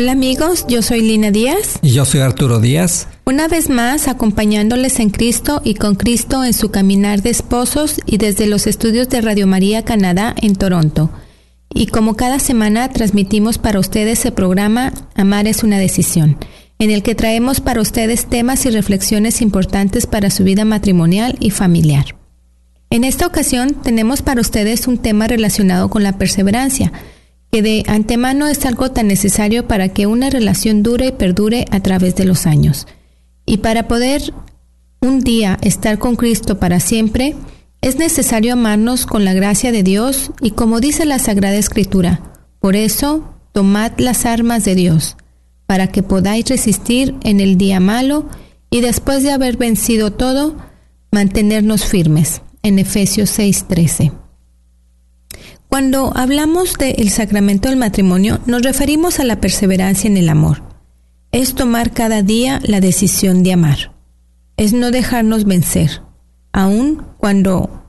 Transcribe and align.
Hola 0.00 0.12
amigos, 0.12 0.64
yo 0.66 0.80
soy 0.80 1.02
Lina 1.02 1.30
Díaz. 1.30 1.78
Y 1.82 1.90
yo 1.90 2.06
soy 2.06 2.20
Arturo 2.20 2.58
Díaz. 2.58 3.06
Una 3.26 3.48
vez 3.48 3.68
más, 3.68 4.08
acompañándoles 4.08 4.98
en 4.98 5.10
Cristo 5.10 5.60
y 5.62 5.74
con 5.74 5.94
Cristo 5.94 6.42
en 6.42 6.54
su 6.54 6.70
caminar 6.70 7.20
de 7.20 7.28
esposos 7.28 8.00
y 8.06 8.16
desde 8.16 8.46
los 8.46 8.66
estudios 8.66 9.10
de 9.10 9.20
Radio 9.20 9.46
María 9.46 9.84
Canadá 9.84 10.34
en 10.40 10.56
Toronto. 10.56 11.10
Y 11.68 11.88
como 11.88 12.16
cada 12.16 12.38
semana 12.38 12.88
transmitimos 12.88 13.58
para 13.58 13.78
ustedes 13.78 14.24
el 14.24 14.32
programa 14.32 14.94
Amar 15.16 15.46
es 15.46 15.62
una 15.64 15.78
decisión, 15.78 16.38
en 16.78 16.90
el 16.90 17.02
que 17.02 17.14
traemos 17.14 17.60
para 17.60 17.82
ustedes 17.82 18.24
temas 18.24 18.64
y 18.64 18.70
reflexiones 18.70 19.42
importantes 19.42 20.06
para 20.06 20.30
su 20.30 20.44
vida 20.44 20.64
matrimonial 20.64 21.36
y 21.40 21.50
familiar. 21.50 22.16
En 22.88 23.04
esta 23.04 23.26
ocasión 23.26 23.74
tenemos 23.74 24.22
para 24.22 24.40
ustedes 24.40 24.88
un 24.88 24.96
tema 24.96 25.26
relacionado 25.26 25.90
con 25.90 26.02
la 26.02 26.16
perseverancia, 26.16 26.90
que 27.50 27.62
de 27.62 27.84
antemano 27.86 28.46
es 28.46 28.64
algo 28.64 28.90
tan 28.90 29.08
necesario 29.08 29.66
para 29.66 29.88
que 29.88 30.06
una 30.06 30.30
relación 30.30 30.82
dure 30.82 31.08
y 31.08 31.12
perdure 31.12 31.64
a 31.70 31.80
través 31.80 32.14
de 32.14 32.24
los 32.24 32.46
años. 32.46 32.86
Y 33.46 33.58
para 33.58 33.88
poder 33.88 34.32
un 35.00 35.20
día 35.20 35.58
estar 35.62 35.98
con 35.98 36.16
Cristo 36.16 36.58
para 36.58 36.78
siempre, 36.78 37.34
es 37.80 37.96
necesario 37.96 38.52
amarnos 38.52 39.06
con 39.06 39.24
la 39.24 39.32
gracia 39.32 39.72
de 39.72 39.82
Dios 39.82 40.32
y 40.40 40.50
como 40.52 40.80
dice 40.80 41.06
la 41.06 41.18
Sagrada 41.18 41.56
Escritura, 41.56 42.20
por 42.60 42.76
eso 42.76 43.34
tomad 43.52 43.92
las 43.98 44.26
armas 44.26 44.64
de 44.64 44.74
Dios, 44.74 45.16
para 45.66 45.86
que 45.86 46.02
podáis 46.02 46.48
resistir 46.48 47.14
en 47.22 47.40
el 47.40 47.56
día 47.56 47.80
malo 47.80 48.28
y 48.70 48.82
después 48.82 49.22
de 49.22 49.32
haber 49.32 49.56
vencido 49.56 50.12
todo, 50.12 50.56
mantenernos 51.10 51.84
firmes. 51.84 52.42
En 52.62 52.78
Efesios 52.78 53.30
6:13. 53.30 54.12
Cuando 55.70 56.12
hablamos 56.16 56.74
del 56.74 57.10
sacramento 57.10 57.68
del 57.68 57.78
matrimonio, 57.78 58.40
nos 58.44 58.62
referimos 58.62 59.20
a 59.20 59.24
la 59.24 59.40
perseverancia 59.40 60.10
en 60.10 60.16
el 60.16 60.28
amor. 60.28 60.64
Es 61.30 61.54
tomar 61.54 61.92
cada 61.92 62.22
día 62.22 62.60
la 62.64 62.80
decisión 62.80 63.44
de 63.44 63.52
amar. 63.52 63.94
Es 64.56 64.72
no 64.72 64.90
dejarnos 64.90 65.44
vencer, 65.44 66.02
aun 66.52 67.06
cuando 67.18 67.84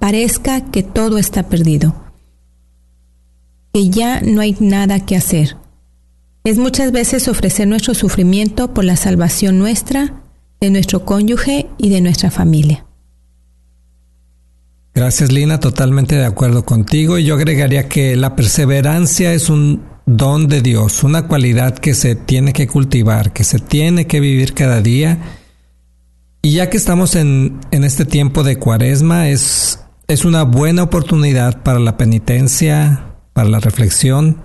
parezca 0.00 0.70
que 0.70 0.82
todo 0.82 1.16
está 1.16 1.48
perdido, 1.48 1.94
que 3.72 3.88
ya 3.88 4.20
no 4.20 4.42
hay 4.42 4.54
nada 4.60 5.00
que 5.00 5.16
hacer. 5.16 5.56
Es 6.44 6.58
muchas 6.58 6.92
veces 6.92 7.26
ofrecer 7.26 7.68
nuestro 7.68 7.94
sufrimiento 7.94 8.74
por 8.74 8.84
la 8.84 8.96
salvación 8.96 9.58
nuestra, 9.58 10.22
de 10.60 10.68
nuestro 10.68 11.06
cónyuge 11.06 11.68
y 11.78 11.88
de 11.88 12.02
nuestra 12.02 12.30
familia. 12.30 12.84
Gracias 14.94 15.32
Lina, 15.32 15.58
totalmente 15.58 16.16
de 16.16 16.26
acuerdo 16.26 16.64
contigo. 16.64 17.18
Y 17.18 17.24
yo 17.24 17.34
agregaría 17.34 17.88
que 17.88 18.14
la 18.16 18.36
perseverancia 18.36 19.32
es 19.32 19.48
un 19.48 19.82
don 20.04 20.48
de 20.48 20.60
Dios, 20.60 21.02
una 21.02 21.26
cualidad 21.28 21.78
que 21.78 21.94
se 21.94 22.14
tiene 22.14 22.52
que 22.52 22.66
cultivar, 22.66 23.32
que 23.32 23.44
se 23.44 23.58
tiene 23.58 24.06
que 24.06 24.20
vivir 24.20 24.52
cada 24.52 24.82
día. 24.82 25.18
Y 26.42 26.54
ya 26.54 26.68
que 26.68 26.76
estamos 26.76 27.14
en, 27.14 27.60
en 27.70 27.84
este 27.84 28.04
tiempo 28.04 28.42
de 28.42 28.58
cuaresma, 28.58 29.28
es, 29.28 29.80
es 30.08 30.24
una 30.24 30.42
buena 30.42 30.82
oportunidad 30.82 31.62
para 31.62 31.78
la 31.78 31.96
penitencia, 31.96 33.14
para 33.32 33.48
la 33.48 33.60
reflexión 33.60 34.42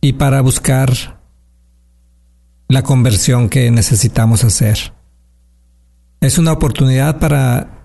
y 0.00 0.14
para 0.14 0.40
buscar 0.40 1.20
la 2.68 2.82
conversión 2.82 3.50
que 3.50 3.70
necesitamos 3.70 4.44
hacer. 4.44 4.94
Es 6.20 6.38
una 6.38 6.52
oportunidad 6.52 7.18
para 7.18 7.83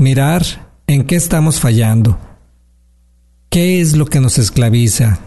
mirar 0.00 0.44
en 0.86 1.04
qué 1.04 1.14
estamos 1.14 1.60
fallando, 1.60 2.18
qué 3.48 3.80
es 3.80 3.96
lo 3.96 4.06
que 4.06 4.20
nos 4.20 4.38
esclaviza, 4.38 5.20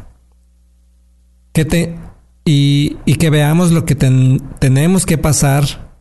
que 1.53 1.63
te, 1.63 1.95
y, 2.43 2.95
que 3.15 3.29
veamos 3.29 3.71
lo 3.71 3.85
que 3.85 3.95
ten, 3.95 4.41
tenemos 4.59 5.05
que 5.05 5.17
pasar 5.17 5.93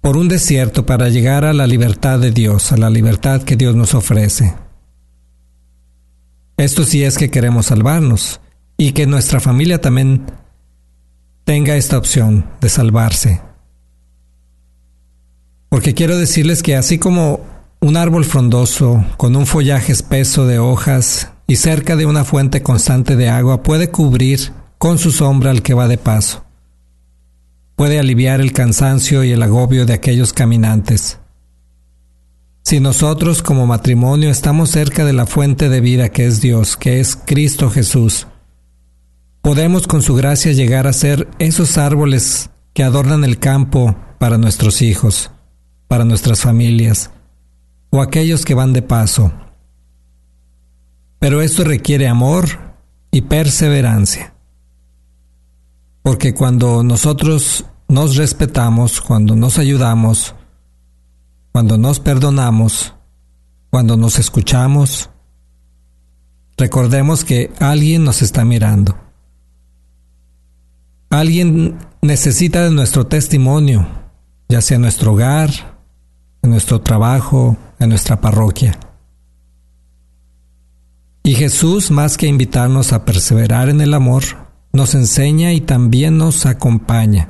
por 0.00 0.16
un 0.16 0.28
desierto 0.28 0.86
para 0.86 1.08
llegar 1.08 1.44
a 1.44 1.52
la 1.52 1.66
libertad 1.66 2.20
de 2.20 2.30
Dios, 2.30 2.72
a 2.72 2.76
la 2.76 2.88
libertad 2.88 3.42
que 3.42 3.56
Dios 3.56 3.74
nos 3.74 3.92
ofrece. 3.92 4.54
Esto 6.56 6.84
sí 6.84 7.02
es 7.02 7.18
que 7.18 7.30
queremos 7.30 7.66
salvarnos 7.66 8.40
y 8.78 8.92
que 8.92 9.06
nuestra 9.06 9.40
familia 9.40 9.80
también 9.80 10.24
tenga 11.44 11.76
esta 11.76 11.98
opción 11.98 12.46
de 12.60 12.68
salvarse. 12.68 13.42
Porque 15.68 15.94
quiero 15.94 16.16
decirles 16.16 16.62
que 16.62 16.76
así 16.76 16.98
como 16.98 17.40
un 17.80 17.96
árbol 17.96 18.24
frondoso, 18.24 19.04
con 19.16 19.36
un 19.36 19.46
follaje 19.46 19.92
espeso 19.92 20.46
de 20.46 20.58
hojas 20.58 21.30
y 21.46 21.56
cerca 21.56 21.96
de 21.96 22.06
una 22.06 22.24
fuente 22.24 22.62
constante 22.62 23.16
de 23.16 23.28
agua, 23.28 23.62
puede 23.62 23.90
cubrir 23.90 24.52
con 24.78 24.98
su 24.98 25.10
sombra 25.10 25.50
al 25.50 25.62
que 25.62 25.74
va 25.74 25.88
de 25.88 25.98
paso. 25.98 26.44
Puede 27.74 27.98
aliviar 27.98 28.40
el 28.40 28.52
cansancio 28.52 29.24
y 29.24 29.32
el 29.32 29.42
agobio 29.42 29.86
de 29.86 29.94
aquellos 29.94 30.32
caminantes. 30.32 31.18
Si 32.62 32.80
nosotros 32.80 33.42
como 33.42 33.66
matrimonio 33.66 34.30
estamos 34.30 34.70
cerca 34.70 35.04
de 35.04 35.12
la 35.12 35.26
fuente 35.26 35.68
de 35.68 35.80
vida 35.80 36.08
que 36.08 36.26
es 36.26 36.40
Dios, 36.40 36.76
que 36.76 37.00
es 37.00 37.16
Cristo 37.16 37.70
Jesús, 37.70 38.26
podemos 39.42 39.86
con 39.86 40.02
su 40.02 40.14
gracia 40.14 40.52
llegar 40.52 40.86
a 40.86 40.92
ser 40.92 41.28
esos 41.38 41.78
árboles 41.78 42.50
que 42.72 42.82
adornan 42.82 43.24
el 43.24 43.38
campo 43.38 43.94
para 44.18 44.38
nuestros 44.38 44.82
hijos 44.82 45.30
para 45.88 46.04
nuestras 46.04 46.40
familias 46.40 47.10
o 47.90 48.02
aquellos 48.02 48.44
que 48.44 48.54
van 48.54 48.72
de 48.72 48.82
paso. 48.82 49.32
Pero 51.18 51.40
esto 51.40 51.64
requiere 51.64 52.08
amor 52.08 52.74
y 53.10 53.22
perseverancia. 53.22 54.34
Porque 56.02 56.34
cuando 56.34 56.82
nosotros 56.82 57.64
nos 57.88 58.16
respetamos, 58.16 59.00
cuando 59.00 59.34
nos 59.34 59.58
ayudamos, 59.58 60.34
cuando 61.52 61.78
nos 61.78 62.00
perdonamos, 62.00 62.94
cuando 63.70 63.96
nos 63.96 64.18
escuchamos, 64.18 65.10
recordemos 66.56 67.24
que 67.24 67.52
alguien 67.58 68.04
nos 68.04 68.22
está 68.22 68.44
mirando. 68.44 68.96
Alguien 71.10 71.78
necesita 72.02 72.64
de 72.64 72.70
nuestro 72.70 73.06
testimonio, 73.06 73.86
ya 74.48 74.60
sea 74.60 74.78
nuestro 74.78 75.12
hogar, 75.12 75.75
en 76.46 76.52
nuestro 76.52 76.80
trabajo, 76.80 77.56
en 77.78 77.90
nuestra 77.90 78.20
parroquia. 78.20 78.78
Y 81.22 81.34
Jesús, 81.34 81.90
más 81.90 82.16
que 82.16 82.26
invitarnos 82.26 82.92
a 82.92 83.04
perseverar 83.04 83.68
en 83.68 83.80
el 83.80 83.92
amor, 83.94 84.22
nos 84.72 84.94
enseña 84.94 85.52
y 85.52 85.60
también 85.60 86.18
nos 86.18 86.46
acompaña, 86.46 87.28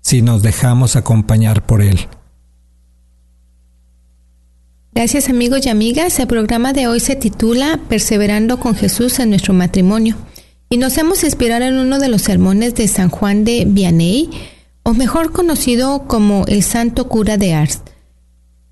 si 0.00 0.22
nos 0.22 0.42
dejamos 0.42 0.96
acompañar 0.96 1.64
por 1.66 1.82
Él. 1.82 2.00
Gracias 4.94 5.28
amigos 5.28 5.66
y 5.66 5.68
amigas, 5.68 6.18
el 6.18 6.26
programa 6.26 6.72
de 6.72 6.86
hoy 6.86 7.00
se 7.00 7.16
titula 7.16 7.80
Perseverando 7.88 8.58
con 8.58 8.74
Jesús 8.74 9.18
en 9.18 9.30
nuestro 9.30 9.54
matrimonio 9.54 10.16
y 10.70 10.78
nos 10.78 10.96
hemos 10.96 11.22
inspirado 11.22 11.64
en 11.64 11.78
uno 11.78 11.98
de 11.98 12.08
los 12.08 12.22
sermones 12.22 12.74
de 12.74 12.88
San 12.88 13.10
Juan 13.10 13.44
de 13.44 13.64
Vianney, 13.66 14.30
o 14.82 14.94
mejor 14.94 15.32
conocido 15.32 16.06
como 16.06 16.44
el 16.46 16.62
Santo 16.62 17.08
Cura 17.08 17.36
de 17.36 17.54
Ars, 17.54 17.82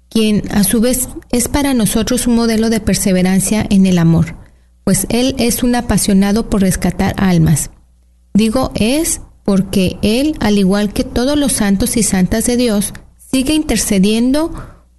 quien 0.08 0.42
a 0.50 0.64
su 0.64 0.80
vez 0.80 1.08
es 1.30 1.48
para 1.48 1.74
nosotros 1.74 2.26
un 2.26 2.34
modelo 2.34 2.68
de 2.68 2.80
perseverancia 2.80 3.64
en 3.70 3.86
el 3.86 3.98
amor, 3.98 4.36
pues 4.84 5.06
él 5.08 5.34
es 5.38 5.62
un 5.62 5.74
apasionado 5.74 6.50
por 6.50 6.62
rescatar 6.62 7.14
almas. 7.16 7.70
Digo 8.34 8.72
es 8.74 9.20
porque 9.44 9.98
él, 10.02 10.36
al 10.40 10.58
igual 10.58 10.92
que 10.92 11.04
todos 11.04 11.38
los 11.38 11.52
santos 11.52 11.96
y 11.96 12.02
santas 12.02 12.46
de 12.46 12.56
Dios, 12.56 12.92
sigue 13.16 13.54
intercediendo 13.54 14.52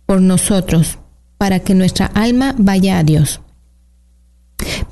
por 0.05 0.21
nosotros 0.21 0.97
para 1.37 1.59
que 1.59 1.73
nuestra 1.73 2.05
alma 2.05 2.55
vaya 2.57 2.99
a 2.99 3.03
Dios. 3.03 3.41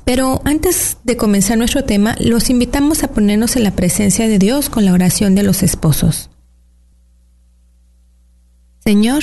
Pero 0.04 0.40
antes 0.44 0.98
de 1.04 1.16
comenzar 1.16 1.58
nuestro 1.58 1.84
tema, 1.84 2.16
los 2.18 2.50
invitamos 2.50 3.02
a 3.02 3.08
ponernos 3.08 3.56
en 3.56 3.64
la 3.64 3.70
presencia 3.70 4.28
de 4.28 4.38
Dios 4.38 4.70
con 4.70 4.84
la 4.84 4.92
oración 4.92 5.34
de 5.34 5.42
los 5.42 5.62
esposos. 5.62 6.30
Señor, 8.80 9.22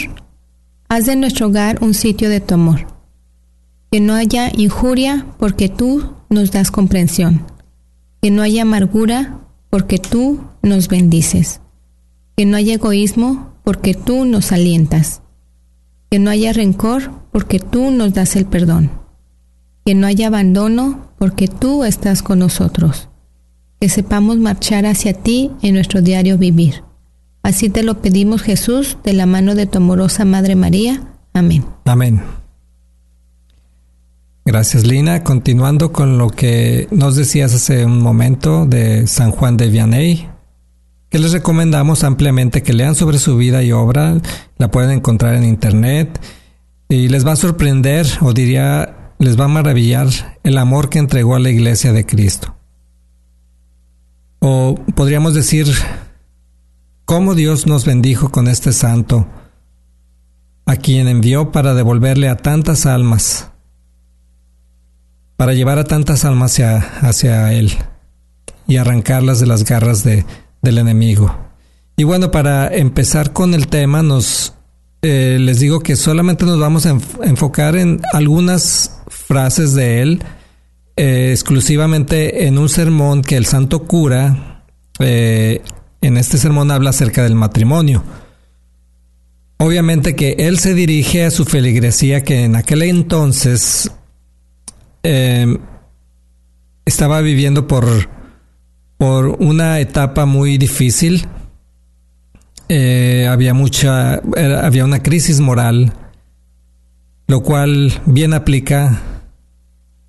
haz 0.88 1.06
de 1.06 1.16
nuestro 1.16 1.48
hogar 1.48 1.84
un 1.84 1.94
sitio 1.94 2.30
de 2.30 2.40
tu 2.40 2.54
amor. 2.54 2.88
Que 3.92 4.00
no 4.00 4.14
haya 4.14 4.52
injuria 4.56 5.26
porque 5.40 5.70
tú 5.70 6.14
nos 6.30 6.52
das 6.52 6.72
comprensión. 6.72 7.46
Que 8.22 8.32
no 8.32 8.42
haya 8.42 8.64
amargura 8.64 9.40
porque 9.70 9.98
tú 9.98 10.42
nos 10.62 10.88
bendices. 10.88 11.62
Que 12.36 12.46
no 12.46 12.58
haya 12.58 12.76
egoísmo 12.76 13.54
porque 13.64 13.94
tú 13.94 14.26
nos 14.26 14.52
alientas. 14.52 15.22
Que 16.10 16.20
no 16.20 16.30
haya 16.30 16.54
rencor 16.54 17.12
porque 17.32 17.60
tú 17.60 17.92
nos 17.92 18.14
das 18.14 18.36
el 18.36 18.46
perdón 18.46 19.07
que 19.88 19.96
no 19.96 20.06
haya 20.06 20.28
abandono 20.28 21.14
porque 21.18 21.48
tú 21.48 21.86
estás 21.86 22.22
con 22.22 22.40
nosotros, 22.40 23.08
que 23.80 23.88
sepamos 23.88 24.36
marchar 24.36 24.86
hacia 24.86 25.14
ti 25.14 25.50
en 25.62 25.76
nuestro 25.76 26.02
diario 26.02 26.38
vivir. 26.38 26.84
Así 27.42 27.70
te 27.70 27.84
lo 27.84 28.02
pedimos 28.02 28.42
Jesús, 28.42 28.98
de 29.06 29.14
la 29.14 29.26
mano 29.26 29.56
de 29.56 29.66
tu 29.66 29.78
amorosa 29.78 30.26
Madre 30.26 30.58
María. 30.58 31.04
Amén. 31.34 31.64
Amén. 31.86 32.22
Gracias 34.44 34.86
Lina. 34.86 35.24
Continuando 35.24 35.94
con 35.94 36.18
lo 36.18 36.32
que 36.32 36.90
nos 36.92 37.16
decías 37.16 37.54
hace 37.54 37.86
un 37.86 38.02
momento 38.02 38.66
de 38.66 39.08
San 39.08 39.32
Juan 39.32 39.56
de 39.56 39.70
Vianney, 39.70 40.28
que 41.10 41.18
les 41.18 41.32
recomendamos 41.32 42.04
ampliamente 42.04 42.62
que 42.62 42.74
lean 42.74 42.96
sobre 42.96 43.20
su 43.20 43.38
vida 43.38 43.64
y 43.64 43.72
obra, 43.72 44.18
la 44.58 44.70
pueden 44.70 44.92
encontrar 44.92 45.36
en 45.36 45.46
internet 45.46 46.20
y 46.90 47.08
les 47.08 47.26
va 47.26 47.32
a 47.32 47.38
sorprender, 47.38 48.06
o 48.20 48.34
diría 48.34 48.97
les 49.20 49.40
va 49.40 49.46
a 49.46 49.50
maravillar 49.50 50.40
el 50.44 50.58
amor 50.58 50.90
que 50.90 51.00
entregó 51.00 51.36
a 51.36 51.40
la 51.40 51.50
iglesia 51.50 51.94
de 51.94 52.06
Cristo. 52.06 52.56
O 54.40 54.76
podríamos 54.96 55.34
decir, 55.34 55.68
cómo 57.08 57.36
Dios 57.36 57.68
nos 57.68 57.86
bendijo 57.86 58.30
con 58.30 58.50
este 58.50 58.74
santo, 58.74 59.28
a 60.66 60.76
quien 60.76 61.08
envió 61.08 61.54
para 61.54 61.74
devolverle 61.74 62.28
a 62.28 62.36
tantas 62.36 62.86
almas, 62.86 63.50
para 65.38 65.54
llevar 65.54 65.80
a 65.80 65.86
tantas 65.86 66.26
almas 66.26 66.52
hacia, 66.52 66.78
hacia 67.00 67.54
Él 67.54 67.72
y 68.68 68.76
arrancarlas 68.76 69.40
de 69.40 69.48
las 69.48 69.64
garras 69.64 70.04
de, 70.04 70.26
del 70.62 70.78
enemigo. 70.80 71.34
Y 71.96 72.04
bueno, 72.04 72.30
para 72.30 72.68
empezar 72.68 73.32
con 73.32 73.54
el 73.54 73.68
tema, 73.68 74.04
nos 74.04 74.54
eh, 75.02 75.38
les 75.40 75.62
digo 75.62 75.80
que 75.80 75.96
solamente 75.96 76.46
nos 76.46 76.60
vamos 76.60 76.86
a 76.86 76.98
enfocar 77.24 77.78
en 77.78 78.02
algunas 78.12 78.97
frases 79.28 79.74
de 79.74 80.02
él, 80.02 80.24
eh, 80.96 81.30
exclusivamente 81.32 82.48
en 82.48 82.58
un 82.58 82.70
sermón 82.70 83.22
que 83.22 83.38
el 83.38 83.46
santo 83.46 83.84
cura, 83.84 84.64
eh, 85.00 85.62
en 86.02 86.18
este 86.18 86.38
sermón 86.38 86.72
habla 86.72 86.92
acerca 86.92 87.24
del 87.24 87.36
matrimonio. 87.36 88.04
Obviamente 89.58 90.16
que 90.16 90.36
él 90.40 90.60
se 90.60 90.74
dirige 90.74 91.26
a 91.26 91.32
su 91.32 91.46
feligresía 91.46 92.24
que 92.24 92.44
en 92.44 92.56
aquel 92.56 92.84
entonces 92.84 93.92
estaba 96.86 97.22
viviendo 97.22 97.66
por, 97.66 97.86
por 98.98 99.28
una 99.40 99.80
etapa 99.80 100.26
muy 100.26 100.58
difícil 100.58 101.28
eh, 102.70 103.28
había 103.30 103.54
mucha, 103.54 104.22
había 104.62 104.84
una 104.84 105.02
crisis 105.02 105.40
moral, 105.40 105.94
lo 107.28 107.42
cual 107.42 107.94
bien 108.06 108.34
aplica 108.34 109.02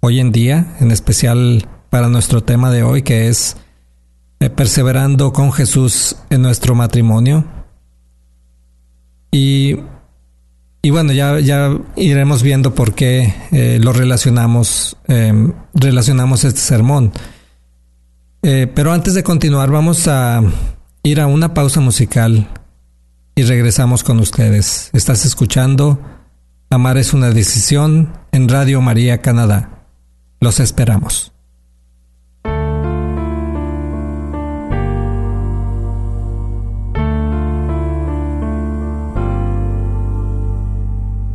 hoy 0.01 0.21
en 0.21 0.33
día, 0.33 0.77
en 0.81 0.91
especial 0.91 1.67
para 1.91 2.09
nuestro 2.09 2.43
tema 2.43 2.71
de 2.71 2.83
hoy, 2.83 3.03
que 3.03 3.29
es 3.29 3.57
eh, 4.41 4.51
perseverando 4.51 5.33
con 5.33 5.53
Jesús 5.53 6.17
en 6.31 6.43
nuestro 6.43 6.75
matrimonio. 6.75 7.45
Y, 9.31 9.77
y 10.83 10.91
bueno, 10.91 11.13
ya, 11.13 11.41
ya 11.41 11.77
iremos 11.97 12.43
viendo 12.43 12.75
por 12.75 12.95
qué 12.95 13.35
eh, 13.53 13.79
lo 13.81 13.93
relacionamos, 13.93 14.97
relacionamos 15.75 16.45
este 16.45 16.61
sermón. 16.61 17.13
pero 18.41 18.93
antes 18.93 19.15
de 19.15 19.23
continuar, 19.23 19.71
vamos 19.71 20.09
a 20.09 20.43
ir 21.03 21.21
a 21.21 21.27
una 21.27 21.53
pausa 21.55 21.81
musical 21.81 22.49
y 23.35 23.43
regresamos 23.43 24.03
con 24.03 24.19
ustedes. 24.21 24.91
Estás 24.93 25.25
escuchando 25.27 25.99
Amar 26.71 26.99
es 26.99 27.15
una 27.15 27.31
decisión 27.31 28.13
en 28.31 28.47
Radio 28.47 28.83
María 28.83 29.23
Canadá. 29.23 29.78
Los 30.41 30.61
esperamos. 30.61 31.33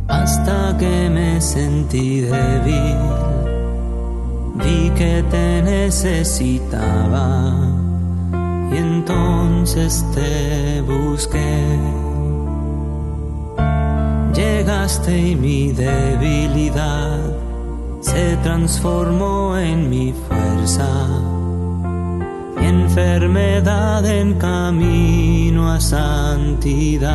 Hasta 0.08 0.76
que 0.78 1.10
me 1.10 1.38
sentí 1.38 2.22
débil, 2.22 2.96
vi 4.54 4.90
que 4.96 5.22
te 5.30 5.62
necesitaba 5.62 7.52
y 8.72 8.76
entonces 8.78 10.02
te 10.14 10.80
busqué. 10.80 11.78
Llegaste 14.32 15.28
y 15.28 15.36
mi 15.36 15.72
debilidad 15.72 17.20
se 18.04 18.36
transformó 18.42 19.56
en 19.56 19.88
mi 19.88 20.12
fuerza, 20.12 20.86
mi 22.56 22.66
enfermedad 22.66 24.04
en 24.04 24.34
camino 24.34 25.72
a 25.72 25.80
santidad. 25.80 27.14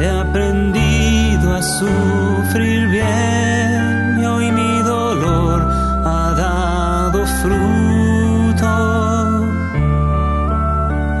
He 0.00 0.08
aprendido 0.08 1.54
a 1.54 1.62
sufrir 1.62 2.88
bien 2.88 4.18
y 4.20 4.24
hoy 4.26 4.50
mi 4.50 4.82
dolor 4.82 5.62
ha 6.04 6.34
dado 6.36 7.24
fruto 7.40 7.62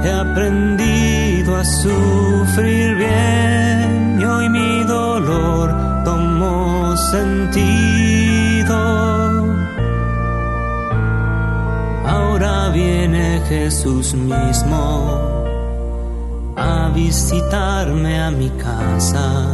He 0.04 0.10
aprendido 0.10 1.56
a 1.56 1.64
sufrir 1.64 2.96
bien 2.96 3.61
Ahora 12.06 12.70
viene 12.70 13.42
Jesús 13.46 14.14
mismo 14.14 15.44
a 16.56 16.90
visitarme 16.94 18.20
a 18.22 18.30
mi 18.30 18.48
casa 18.50 19.46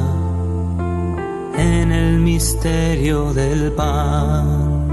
en 1.57 1.91
el 1.91 2.19
misterio 2.21 3.35
del 3.35 3.73
pan. 3.73 4.87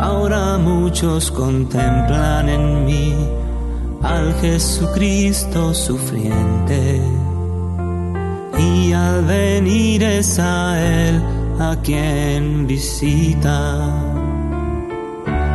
Ahora 0.00 0.56
muchos 0.58 1.32
contemplan 1.32 2.48
en 2.48 2.84
mí 2.84 3.12
al 4.02 4.34
Jesucristo 4.34 5.74
sufriente. 5.74 7.02
Y 8.56 8.92
al 8.92 9.24
venir 9.24 10.04
es 10.04 10.38
a 10.38 10.80
Él 10.80 11.39
a 11.60 11.76
quien 11.82 12.66
visita. 12.66 13.60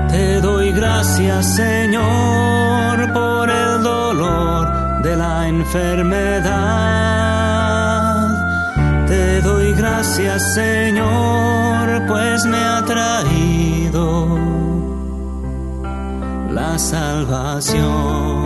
Te 0.07 0.39
doy 0.39 0.71
gracias 0.71 1.55
Señor 1.55 3.11
por 3.11 3.49
el 3.49 3.81
dolor 3.83 5.01
de 5.01 5.15
la 5.17 5.47
enfermedad. 5.47 6.45
Te 9.07 9.41
doy 9.41 9.73
gracias 9.73 10.53
Señor 10.53 12.05
pues 12.07 12.45
me 12.45 12.57
ha 12.57 12.85
traído 12.85 14.37
la 16.51 16.77
salvación. 16.77 18.44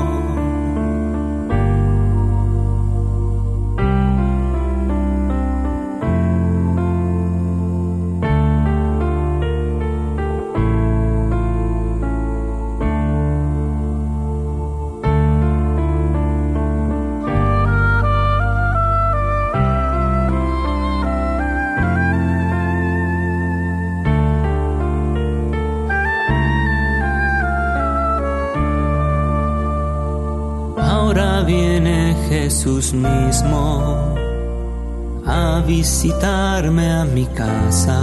Jesús 32.70 32.94
mismo 32.94 34.14
a 35.26 35.64
visitarme 35.66 36.92
a 36.92 37.04
mi 37.04 37.26
casa 37.26 38.00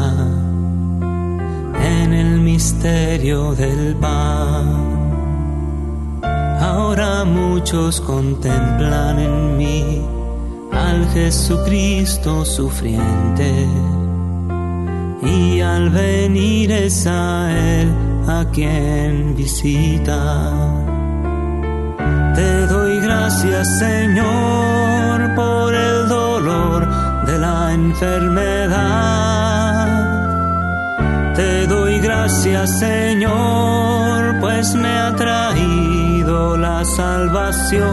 en 1.81 2.13
el 2.13 2.41
misterio 2.41 3.55
del 3.55 3.95
pan. 3.95 4.67
Ahora 6.61 7.25
muchos 7.25 8.01
contemplan 8.01 9.21
en 9.21 9.57
mí 9.57 10.03
al 10.73 11.09
Jesucristo 11.11 12.45
sufriente 12.45 13.69
y 15.23 15.61
al 15.61 15.91
venir 15.91 16.73
es 16.73 17.07
a 17.07 17.53
Él 17.57 17.93
a 18.27 18.45
quien 18.53 19.37
visita. 19.37 20.76
Gracias 23.39 23.69
Señor 23.79 25.35
por 25.35 25.75
el 25.75 26.09
dolor 26.09 26.89
de 27.27 27.39
la 27.39 27.75
enfermedad. 27.75 28.55
Te 31.35 31.67
doy 31.67 31.99
gracias 31.99 32.79
Señor 32.79 34.41
pues 34.41 34.75
me 34.75 34.89
ha 34.89 35.15
traído 35.15 36.57
la 36.57 36.83
salvación. 36.83 37.85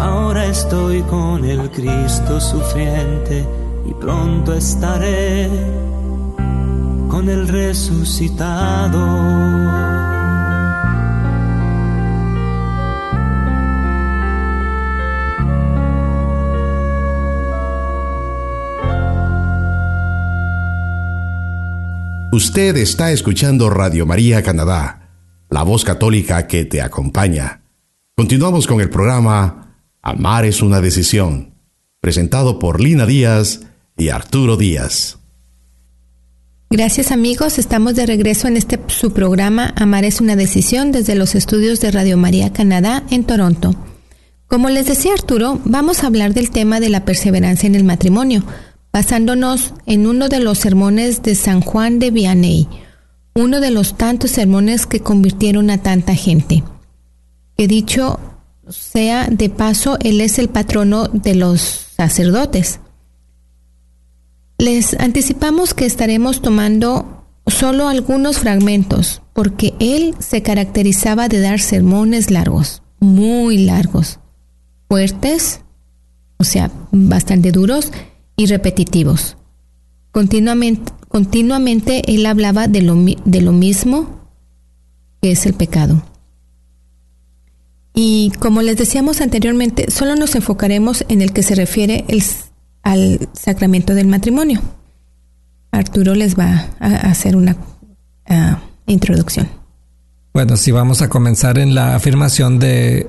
Ahora 0.00 0.46
estoy 0.46 1.02
con 1.02 1.44
el 1.44 1.70
Cristo 1.70 2.40
sufriente 2.40 3.46
y 3.86 3.94
pronto 3.94 4.54
estaré 4.54 5.48
con 7.08 7.28
el 7.28 7.46
resucitado. 7.46 8.98
Usted 22.38 22.76
está 22.76 23.10
escuchando 23.10 23.68
Radio 23.68 24.06
María 24.06 24.44
Canadá, 24.44 25.08
la 25.50 25.64
voz 25.64 25.84
católica 25.84 26.46
que 26.46 26.64
te 26.64 26.80
acompaña. 26.80 27.62
Continuamos 28.16 28.68
con 28.68 28.80
el 28.80 28.90
programa 28.90 29.74
Amar 30.02 30.44
es 30.44 30.62
una 30.62 30.80
decisión, 30.80 31.54
presentado 32.00 32.60
por 32.60 32.80
Lina 32.80 33.06
Díaz 33.06 33.62
y 33.96 34.10
Arturo 34.10 34.56
Díaz. 34.56 35.18
Gracias 36.70 37.10
amigos, 37.10 37.58
estamos 37.58 37.96
de 37.96 38.06
regreso 38.06 38.46
en 38.46 38.56
este 38.56 38.78
su 38.86 39.12
programa 39.12 39.74
Amar 39.74 40.04
es 40.04 40.20
una 40.20 40.36
decisión 40.36 40.92
desde 40.92 41.16
los 41.16 41.34
estudios 41.34 41.80
de 41.80 41.90
Radio 41.90 42.16
María 42.18 42.52
Canadá 42.52 43.02
en 43.10 43.24
Toronto. 43.24 43.74
Como 44.46 44.70
les 44.70 44.86
decía 44.86 45.12
Arturo, 45.12 45.60
vamos 45.64 46.04
a 46.04 46.06
hablar 46.06 46.34
del 46.34 46.50
tema 46.50 46.78
de 46.78 46.88
la 46.88 47.04
perseverancia 47.04 47.66
en 47.66 47.74
el 47.74 47.82
matrimonio, 47.82 48.44
basándonos 48.98 49.74
en 49.86 50.08
uno 50.08 50.28
de 50.28 50.40
los 50.40 50.58
sermones 50.58 51.22
de 51.22 51.36
San 51.36 51.60
Juan 51.60 52.00
de 52.00 52.10
Vianney, 52.10 52.66
uno 53.32 53.60
de 53.60 53.70
los 53.70 53.96
tantos 53.96 54.32
sermones 54.32 54.86
que 54.86 54.98
convirtieron 54.98 55.70
a 55.70 55.78
tanta 55.78 56.16
gente. 56.16 56.64
Que 57.56 57.68
dicho 57.68 58.18
sea 58.68 59.28
de 59.30 59.50
paso, 59.50 59.98
él 60.00 60.20
es 60.20 60.40
el 60.40 60.48
patrono 60.48 61.06
de 61.06 61.36
los 61.36 61.60
sacerdotes. 61.96 62.80
Les 64.58 64.98
anticipamos 64.98 65.74
que 65.74 65.86
estaremos 65.86 66.42
tomando 66.42 67.24
solo 67.46 67.86
algunos 67.86 68.40
fragmentos, 68.40 69.22
porque 69.32 69.74
él 69.78 70.16
se 70.18 70.42
caracterizaba 70.42 71.28
de 71.28 71.38
dar 71.38 71.60
sermones 71.60 72.32
largos, 72.32 72.82
muy 72.98 73.58
largos, 73.58 74.18
fuertes, 74.88 75.60
o 76.38 76.42
sea, 76.42 76.72
bastante 76.90 77.52
duros 77.52 77.92
y 78.38 78.46
repetitivos. 78.46 79.36
Continuamente, 80.12 80.92
continuamente 81.08 82.02
él 82.06 82.24
hablaba 82.24 82.68
de 82.68 82.80
lo, 82.80 82.94
de 82.94 83.42
lo 83.42 83.52
mismo 83.52 84.30
que 85.20 85.32
es 85.32 85.44
el 85.44 85.52
pecado. 85.52 86.02
Y 87.94 88.32
como 88.38 88.62
les 88.62 88.76
decíamos 88.76 89.20
anteriormente, 89.20 89.90
solo 89.90 90.14
nos 90.14 90.36
enfocaremos 90.36 91.04
en 91.08 91.20
el 91.20 91.32
que 91.32 91.42
se 91.42 91.56
refiere 91.56 92.06
al 92.82 93.28
sacramento 93.32 93.94
del 93.94 94.06
matrimonio. 94.06 94.62
Arturo 95.72 96.14
les 96.14 96.38
va 96.38 96.68
a 96.78 97.10
hacer 97.10 97.34
una 97.34 97.56
introducción. 98.86 99.48
Bueno, 100.32 100.56
si 100.56 100.70
vamos 100.70 101.02
a 101.02 101.08
comenzar 101.08 101.58
en 101.58 101.74
la 101.74 101.96
afirmación 101.96 102.60
de, 102.60 103.08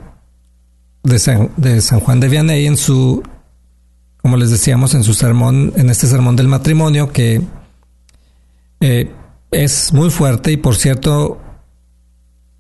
de, 1.03 1.19
San, 1.19 1.51
de 1.55 1.81
San 1.81 1.99
Juan 1.99 2.19
de 2.19 2.29
Vianney 2.29 2.65
en 2.65 2.77
su, 2.77 3.21
como 4.21 4.37
les 4.37 4.49
decíamos, 4.49 4.93
en 4.95 5.03
su 5.03 5.13
sermón, 5.13 5.73
en 5.75 5.89
este 5.89 6.07
sermón 6.07 6.35
del 6.35 6.47
matrimonio, 6.47 7.11
que 7.11 7.41
eh, 8.81 9.11
es 9.51 9.93
muy 9.93 10.09
fuerte 10.09 10.51
y 10.51 10.57
por 10.57 10.75
cierto 10.75 11.41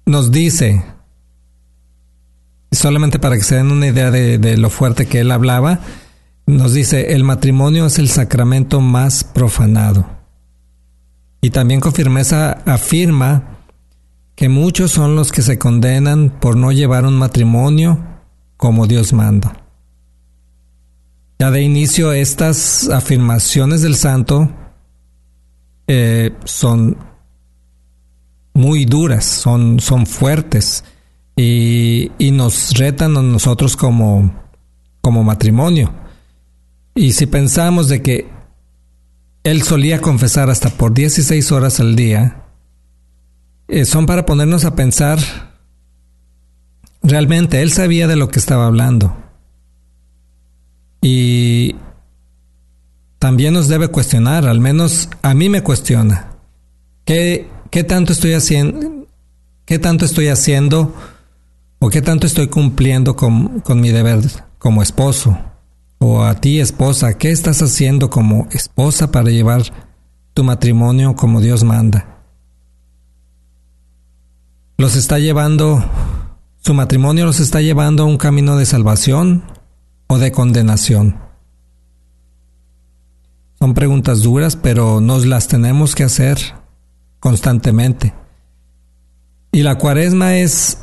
nos 0.05 0.31
dice, 0.31 0.83
solamente 2.71 3.19
para 3.19 3.35
que 3.35 3.43
se 3.43 3.55
den 3.55 3.71
una 3.71 3.87
idea 3.87 4.11
de, 4.11 4.37
de 4.37 4.57
lo 4.57 4.69
fuerte 4.69 5.05
que 5.05 5.19
él 5.19 5.31
hablaba, 5.31 5.81
nos 6.45 6.73
dice, 6.73 7.13
el 7.13 7.23
matrimonio 7.23 7.85
es 7.85 7.99
el 7.99 8.09
sacramento 8.09 8.81
más 8.81 9.23
profanado. 9.23 10.09
Y 11.41 11.51
también 11.51 11.79
con 11.79 11.93
firmeza 11.93 12.63
afirma 12.65 13.59
que 14.35 14.49
muchos 14.49 14.91
son 14.91 15.15
los 15.15 15.31
que 15.31 15.41
se 15.41 15.59
condenan 15.59 16.29
por 16.39 16.57
no 16.57 16.71
llevar 16.71 17.05
un 17.05 17.17
matrimonio 17.17 17.99
como 18.57 18.87
Dios 18.87 19.13
manda. 19.13 19.68
Ya 21.41 21.51
de 21.51 21.61
inicio 21.61 22.11
estas 22.11 22.89
afirmaciones 22.89 23.81
del 23.81 23.95
santo 23.95 24.51
eh, 25.87 26.33
son 26.43 26.97
muy 28.53 28.83
duras, 28.83 29.23
son, 29.23 29.79
son 29.79 30.05
fuertes 30.05 30.83
y, 31.37 32.11
nos 32.33 32.77
retan 32.77 33.15
a 33.15 33.21
nosotros 33.21 33.77
como, 33.77 34.33
como 34.99 35.23
matrimonio. 35.23 35.93
Y 36.93 37.13
si 37.13 37.25
pensamos 37.25 37.87
de 37.87 38.01
que 38.01 38.27
él 39.45 39.63
solía 39.63 40.01
confesar 40.01 40.49
hasta 40.49 40.69
por 40.69 40.93
16 40.93 41.53
horas 41.53 41.79
al 41.79 41.95
día, 41.95 42.43
eh, 43.69 43.85
son 43.85 44.05
para 44.05 44.25
ponernos 44.25 44.65
a 44.65 44.75
pensar, 44.75 45.19
realmente 47.01 47.61
él 47.61 47.71
sabía 47.71 48.07
de 48.07 48.17
lo 48.17 48.27
que 48.27 48.39
estaba 48.39 48.67
hablando. 48.67 49.28
Y 51.01 51.75
también 53.19 53.53
nos 53.53 53.67
debe 53.67 53.89
cuestionar, 53.89 54.47
al 54.47 54.59
menos 54.59 55.09
a 55.21 55.33
mí 55.33 55.49
me 55.49 55.61
cuestiona. 55.63 56.31
¿Qué, 57.05 57.49
qué 57.69 57.83
tanto 57.83 58.13
estoy 58.13 58.33
haciendo? 58.33 59.07
¿Qué 59.65 59.79
tanto 59.79 60.05
estoy 60.05 60.27
haciendo? 60.27 60.93
¿O 61.79 61.89
qué 61.89 62.01
tanto 62.01 62.27
estoy 62.27 62.47
cumpliendo 62.47 63.15
con, 63.15 63.61
con 63.61 63.79
mi 63.81 63.89
deber 63.89 64.19
como 64.57 64.81
esposo? 64.81 65.37
O 65.99 66.23
a 66.23 66.35
ti, 66.35 66.59
esposa, 66.59 67.17
¿qué 67.17 67.31
estás 67.31 67.61
haciendo 67.61 68.09
como 68.09 68.47
esposa 68.51 69.11
para 69.11 69.29
llevar 69.29 69.63
tu 70.33 70.43
matrimonio 70.43 71.15
como 71.15 71.41
Dios 71.41 71.63
manda? 71.63 72.19
¿Los 74.77 74.95
está 74.95 75.19
llevando, 75.19 75.83
su 76.61 76.73
matrimonio 76.73 77.25
los 77.25 77.41
está 77.41 77.59
llevando 77.59 78.03
a 78.03 78.05
un 78.05 78.17
camino 78.17 78.55
de 78.55 78.65
salvación 78.65 79.43
o 80.09 80.17
de 80.17 80.33
condenación? 80.33 81.17
Son 83.59 83.73
preguntas 83.73 84.21
duras, 84.21 84.57
pero 84.57 84.99
nos 84.99 85.25
las 85.25 85.47
tenemos 85.47 85.95
que 85.95 86.03
hacer 86.03 86.37
constantemente. 87.21 88.13
Y 89.51 89.63
la 89.63 89.77
cuaresma 89.77 90.35
es, 90.35 90.79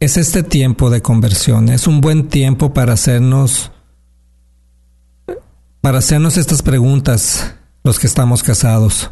es 0.00 0.16
este 0.16 0.42
tiempo 0.42 0.90
de 0.90 1.02
conversión, 1.02 1.68
es 1.68 1.86
un 1.86 2.00
buen 2.00 2.28
tiempo 2.28 2.74
para 2.74 2.94
hacernos 2.94 3.70
para 5.80 5.98
hacernos 5.98 6.36
estas 6.36 6.62
preguntas 6.62 7.54
los 7.84 7.98
que 7.98 8.06
estamos 8.06 8.42
casados. 8.42 9.10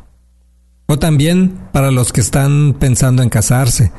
O 0.86 0.98
también 0.98 1.58
para 1.72 1.90
los 1.90 2.12
que 2.12 2.20
están 2.20 2.74
pensando 2.74 3.22
en 3.22 3.28
casarse, 3.28 3.92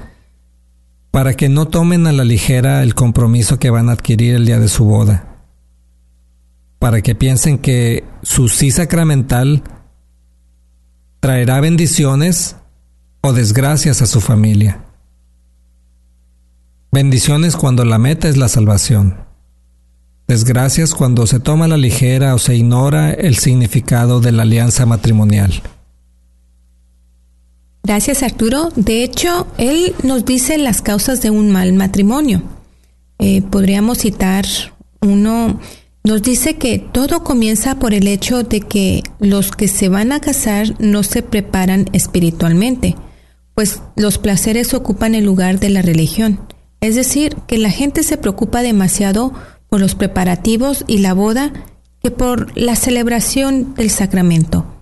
para 1.18 1.34
que 1.34 1.50
no 1.50 1.68
tomen 1.68 2.06
a 2.06 2.12
la 2.12 2.24
ligera 2.24 2.84
el 2.84 2.94
compromiso 2.94 3.58
que 3.58 3.72
van 3.72 3.90
a 3.90 3.94
adquirir 3.94 4.36
el 4.36 4.46
día 4.46 4.60
de 4.60 4.68
su 4.68 4.86
boda, 4.86 5.40
para 6.78 7.02
que 7.02 7.16
piensen 7.16 7.58
que 7.58 8.04
su 8.22 8.50
sí 8.50 8.70
sacramental 8.70 9.64
traerá 11.20 11.60
bendiciones 11.60 12.58
o 13.22 13.34
desgracias 13.34 14.04
a 14.04 14.06
su 14.06 14.22
familia. 14.22 14.84
Bendiciones 16.92 17.56
cuando 17.56 17.84
la 17.84 17.98
meta 17.98 18.28
es 18.30 18.38
la 18.38 18.48
salvación 18.48 19.26
desgracias 20.28 20.94
cuando 20.94 21.26
se 21.26 21.40
toma 21.40 21.68
la 21.68 21.78
ligera 21.78 22.36
o 22.36 22.38
se 22.38 22.56
ignora 22.56 23.12
el 23.12 23.38
significado 23.38 24.20
de 24.20 24.34
la 24.34 24.44
alianza 24.44 24.86
matrimonial. 24.86 25.64
Gracias 27.88 28.22
Arturo. 28.22 28.70
De 28.76 29.02
hecho, 29.02 29.48
él 29.58 29.96
nos 30.04 30.26
dice 30.26 30.58
las 30.58 30.82
causas 30.82 31.22
de 31.22 31.30
un 31.30 31.52
mal 31.52 31.72
matrimonio. 31.72 32.44
Eh, 33.18 33.42
podríamos 33.42 34.00
citar 34.00 34.46
uno, 35.00 35.62
nos 36.04 36.22
dice 36.22 36.58
que 36.58 36.80
todo 36.80 37.24
comienza 37.24 37.80
por 37.80 37.94
el 37.94 38.08
hecho 38.08 38.44
de 38.44 38.60
que 38.60 39.04
los 39.20 39.52
que 39.52 39.70
se 39.70 39.88
van 39.88 40.12
a 40.12 40.20
casar 40.20 40.76
no 40.80 41.02
se 41.04 41.24
preparan 41.24 41.86
espiritualmente, 41.94 42.98
pues 43.56 43.82
los 43.96 44.18
placeres 44.18 44.74
ocupan 44.74 45.16
el 45.16 45.24
lugar 45.24 45.62
de 45.62 45.70
la 45.70 45.82
religión. 45.82 46.42
Es 46.82 46.96
decir, 46.96 47.38
que 47.48 47.58
la 47.58 47.70
gente 47.70 48.04
se 48.04 48.18
preocupa 48.18 48.64
demasiado 48.64 49.32
por 49.70 49.80
los 49.80 49.96
preparativos 49.96 50.84
y 50.88 50.98
la 50.98 51.14
boda 51.14 51.54
que 52.04 52.12
por 52.12 52.52
la 52.58 52.76
celebración 52.76 53.76
del 53.76 53.92
sacramento. 53.92 54.77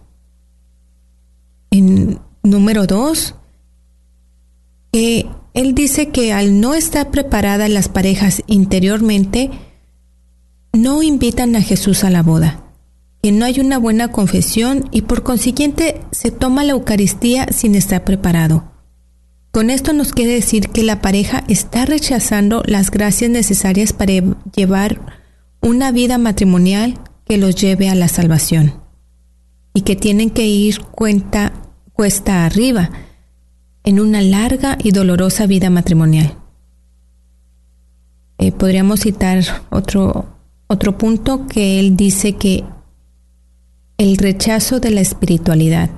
Número 2.56 2.88
dos, 2.88 3.36
que 4.94 5.26
él 5.54 5.76
dice 5.76 6.08
que 6.08 6.32
al 6.32 6.62
no 6.62 6.74
estar 6.74 7.12
preparadas 7.12 7.70
las 7.70 7.90
parejas 7.90 8.44
interiormente, 8.48 9.52
no 10.72 11.04
invitan 11.04 11.54
a 11.58 11.62
Jesús 11.62 12.06
a 12.06 12.10
la 12.10 12.24
boda, 12.24 12.64
que 13.22 13.34
no 13.34 13.44
hay 13.44 13.60
una 13.60 13.78
buena 13.78 14.08
confesión 14.14 14.88
y 14.92 15.02
por 15.02 15.24
consiguiente 15.24 16.00
se 16.12 16.32
toma 16.32 16.64
la 16.64 16.72
Eucaristía 16.72 17.48
sin 17.52 17.76
estar 17.76 18.06
preparado. 18.06 18.72
Con 19.52 19.70
esto 19.70 19.92
nos 19.92 20.14
quiere 20.14 20.32
decir 20.32 20.70
que 20.70 20.84
la 20.84 21.02
pareja 21.02 21.44
está 21.50 21.84
rechazando 21.84 22.64
las 22.66 22.90
gracias 22.90 23.30
necesarias 23.30 23.92
para 23.92 24.14
llevar 24.56 25.02
una 25.60 25.92
vida 25.92 26.18
matrimonial 26.18 27.02
que 27.28 27.38
los 27.38 27.56
lleve 27.56 27.90
a 27.90 27.96
la 27.96 28.08
salvación 28.08 28.82
y 29.74 29.82
que 29.82 29.98
tienen 29.98 30.30
que 30.30 30.48
ir 30.48 30.80
cuenta 30.80 31.52
cuesta 31.96 32.46
arriba 32.46 32.90
en 33.84 34.00
una 34.00 34.22
larga 34.22 34.78
y 34.84 34.92
dolorosa 34.92 35.48
vida 35.48 35.70
matrimonial. 35.70 36.38
Eh, 38.38 38.52
podríamos 38.52 39.02
citar 39.02 39.44
otro, 39.70 40.28
otro 40.68 40.98
punto 40.98 41.48
que 41.48 41.80
él 41.80 41.96
dice 41.96 42.34
que 42.34 42.66
el 43.98 44.18
rechazo 44.18 44.80
de 44.80 44.92
la 44.92 45.02
espiritualidad. 45.02 45.90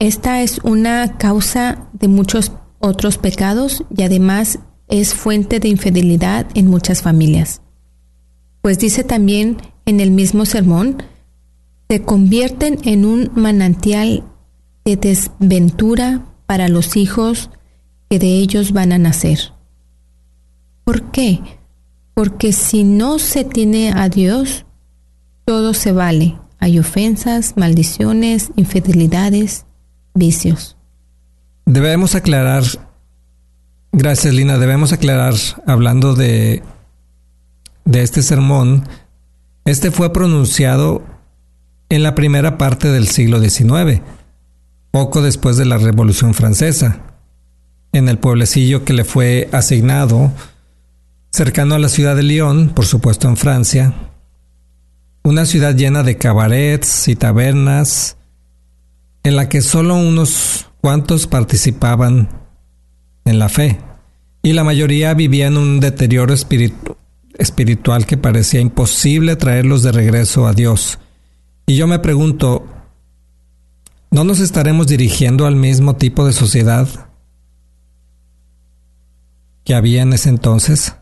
Esta 0.00 0.42
es 0.42 0.58
una 0.64 1.16
causa 1.16 1.88
de 1.92 2.08
muchos 2.08 2.52
otros 2.80 3.18
pecados 3.18 3.84
y 3.96 4.02
además 4.02 4.58
es 4.88 5.14
fuente 5.14 5.60
de 5.60 5.68
infidelidad 5.68 6.46
en 6.54 6.68
muchas 6.68 7.02
familias. 7.02 7.62
Pues 8.62 8.78
dice 8.78 9.04
también 9.04 9.58
en 9.84 10.00
el 10.00 10.10
mismo 10.10 10.44
sermón, 10.44 11.02
se 11.88 12.02
convierten 12.02 12.78
en 12.82 13.04
un 13.04 13.30
manantial 13.36 14.24
de 14.86 14.96
desventura 14.96 16.24
para 16.46 16.68
los 16.68 16.96
hijos 16.96 17.50
que 18.08 18.20
de 18.20 18.28
ellos 18.28 18.72
van 18.72 18.92
a 18.92 18.98
nacer. 18.98 19.52
¿Por 20.84 21.10
qué? 21.10 21.40
Porque 22.14 22.52
si 22.52 22.84
no 22.84 23.18
se 23.18 23.42
tiene 23.44 23.92
a 23.92 24.08
Dios, 24.08 24.64
todo 25.44 25.74
se 25.74 25.90
vale. 25.90 26.38
Hay 26.60 26.78
ofensas, 26.78 27.54
maldiciones, 27.56 28.52
infidelidades, 28.54 29.66
vicios. 30.14 30.76
Debemos 31.64 32.14
aclarar, 32.14 32.62
gracias 33.90 34.32
Lina, 34.32 34.56
debemos 34.56 34.92
aclarar, 34.92 35.34
hablando 35.66 36.14
de, 36.14 36.62
de 37.84 38.02
este 38.02 38.22
sermón, 38.22 38.88
este 39.64 39.90
fue 39.90 40.12
pronunciado 40.12 41.02
en 41.88 42.04
la 42.04 42.14
primera 42.14 42.56
parte 42.56 42.88
del 42.88 43.08
siglo 43.08 43.40
XIX, 43.40 44.00
poco 44.96 45.20
después 45.20 45.58
de 45.58 45.66
la 45.66 45.76
Revolución 45.76 46.32
Francesa, 46.32 47.02
en 47.92 48.08
el 48.08 48.16
pueblecillo 48.16 48.82
que 48.86 48.94
le 48.94 49.04
fue 49.04 49.46
asignado 49.52 50.32
cercano 51.30 51.74
a 51.74 51.78
la 51.78 51.90
ciudad 51.90 52.16
de 52.16 52.22
Lyon, 52.22 52.70
por 52.70 52.86
supuesto 52.86 53.28
en 53.28 53.36
Francia, 53.36 53.92
una 55.22 55.44
ciudad 55.44 55.76
llena 55.76 56.02
de 56.02 56.16
cabarets 56.16 57.08
y 57.08 57.14
tabernas, 57.14 58.16
en 59.22 59.36
la 59.36 59.50
que 59.50 59.60
solo 59.60 59.96
unos 59.96 60.64
cuantos 60.80 61.26
participaban 61.26 62.30
en 63.26 63.38
la 63.38 63.50
fe, 63.50 63.78
y 64.42 64.54
la 64.54 64.64
mayoría 64.64 65.12
vivían 65.12 65.58
un 65.58 65.78
deterioro 65.78 66.32
espiritual 66.32 68.06
que 68.06 68.16
parecía 68.16 68.60
imposible 68.60 69.36
traerlos 69.36 69.82
de 69.82 69.92
regreso 69.92 70.46
a 70.46 70.54
Dios. 70.54 70.98
Y 71.66 71.76
yo 71.76 71.86
me 71.86 71.98
pregunto, 71.98 72.66
¿no 74.10 74.24
nos 74.24 74.40
estaremos 74.40 74.86
dirigiendo 74.86 75.46
al 75.46 75.56
mismo 75.56 75.96
tipo 75.96 76.26
de 76.26 76.32
sociedad 76.32 76.88
que 79.64 79.74
había 79.74 80.02
en 80.02 80.12
ese 80.12 80.28
entonces? 80.28 80.94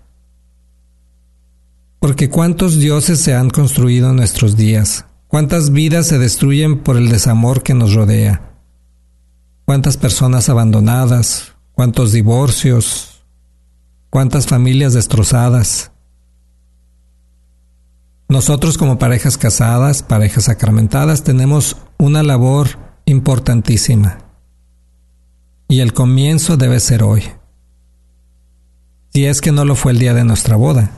Porque 2.00 2.28
cuántos 2.28 2.78
dioses 2.78 3.20
se 3.20 3.34
han 3.34 3.50
construido 3.50 4.10
en 4.10 4.16
nuestros 4.16 4.56
días, 4.56 5.06
¿Cuántas 5.34 5.72
vidas 5.72 6.06
se 6.06 6.20
destruyen 6.20 6.78
por 6.78 6.96
el 6.96 7.08
desamor 7.08 7.64
que 7.64 7.74
nos 7.74 7.92
rodea? 7.92 8.54
¿Cuántas 9.64 9.96
personas 9.96 10.48
abandonadas? 10.48 11.54
¿Cuántos 11.72 12.12
divorcios? 12.12 13.24
¿Cuántas 14.10 14.46
familias 14.46 14.92
destrozadas? 14.92 15.90
Nosotros 18.28 18.78
como 18.78 19.00
parejas 19.00 19.36
casadas, 19.36 20.04
parejas 20.04 20.44
sacramentadas, 20.44 21.24
tenemos 21.24 21.78
una 21.98 22.22
labor 22.22 22.68
importantísima. 23.06 24.18
Y 25.68 25.80
el 25.80 25.92
comienzo 25.92 26.56
debe 26.56 26.80
ser 26.80 27.02
hoy. 27.02 27.24
Si 29.12 29.26
es 29.26 29.40
que 29.40 29.52
no 29.52 29.64
lo 29.64 29.76
fue 29.76 29.92
el 29.92 29.98
día 29.98 30.14
de 30.14 30.24
nuestra 30.24 30.56
boda. 30.56 30.90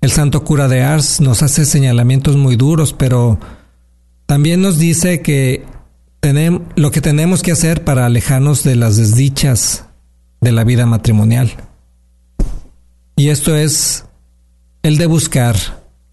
El 0.00 0.10
santo 0.10 0.44
cura 0.44 0.68
de 0.68 0.82
Ars 0.82 1.20
nos 1.20 1.42
hace 1.42 1.64
señalamientos 1.64 2.36
muy 2.36 2.56
duros, 2.56 2.92
pero 2.92 3.38
también 4.26 4.60
nos 4.60 4.78
dice 4.78 5.22
que 5.22 5.64
tenemos, 6.20 6.62
lo 6.76 6.90
que 6.90 7.00
tenemos 7.00 7.42
que 7.42 7.52
hacer 7.52 7.84
para 7.84 8.06
alejarnos 8.06 8.62
de 8.62 8.76
las 8.76 8.96
desdichas 8.96 9.86
de 10.40 10.52
la 10.52 10.64
vida 10.64 10.86
matrimonial. 10.86 11.50
Y 13.16 13.30
esto 13.30 13.56
es 13.56 14.04
el 14.82 14.98
de 14.98 15.06
buscar 15.06 15.56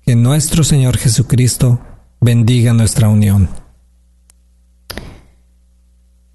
que 0.05 0.15
nuestro 0.15 0.63
Señor 0.63 0.97
Jesucristo 0.97 1.79
bendiga 2.21 2.73
nuestra 2.73 3.09
unión. 3.09 3.49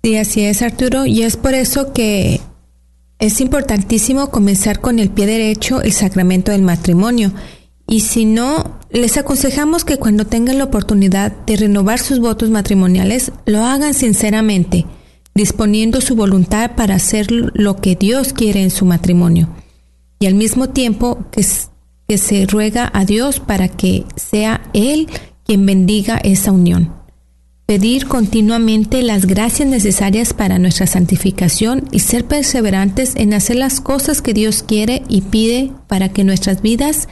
Sí, 0.08 0.16
así 0.16 0.40
es, 0.40 0.62
Arturo, 0.62 1.04
y 1.04 1.22
es 1.22 1.36
por 1.36 1.52
eso 1.52 1.92
que 1.92 2.40
es 3.18 3.42
importantísimo 3.42 4.30
comenzar 4.30 4.80
con 4.80 4.98
el 4.98 5.10
pie 5.10 5.26
derecho 5.26 5.82
el 5.82 5.92
sacramento 5.92 6.50
del 6.50 6.62
matrimonio. 6.62 7.30
Y 7.86 8.00
si 8.00 8.24
no, 8.24 8.78
les 8.90 9.18
aconsejamos 9.18 9.84
que 9.84 9.98
cuando 9.98 10.24
tengan 10.24 10.56
la 10.56 10.64
oportunidad 10.64 11.32
de 11.44 11.56
renovar 11.56 11.98
sus 11.98 12.20
votos 12.20 12.48
matrimoniales, 12.48 13.32
lo 13.44 13.66
hagan 13.66 13.92
sinceramente, 13.92 14.86
disponiendo 15.34 16.00
su 16.00 16.16
voluntad 16.16 16.70
para 16.74 16.94
hacer 16.94 17.26
lo 17.30 17.76
que 17.76 17.94
Dios 17.94 18.32
quiere 18.32 18.62
en 18.62 18.70
su 18.70 18.86
matrimonio. 18.86 19.50
Y 20.20 20.26
al 20.26 20.36
mismo 20.36 20.70
tiempo 20.70 21.26
que, 21.30 21.44
que 22.08 22.16
se 22.16 22.46
ruega 22.46 22.90
a 22.94 23.04
Dios 23.04 23.40
para 23.40 23.68
que 23.68 24.06
sea 24.16 24.70
Él 24.72 25.06
quien 25.44 25.66
bendiga 25.66 26.16
esa 26.16 26.50
unión 26.50 26.97
pedir 27.68 28.08
continuamente 28.08 29.02
las 29.02 29.26
gracias 29.26 29.68
necesarias 29.68 30.32
para 30.32 30.58
nuestra 30.58 30.86
santificación 30.86 31.86
y 31.92 31.98
ser 31.98 32.24
perseverantes 32.24 33.14
en 33.14 33.34
hacer 33.34 33.56
las 33.56 33.82
cosas 33.82 34.22
que 34.22 34.32
Dios 34.32 34.62
quiere 34.62 35.02
y 35.06 35.20
pide 35.20 35.70
para 35.86 36.08
que 36.08 36.24
nuestras 36.24 36.62
vidas 36.62 37.08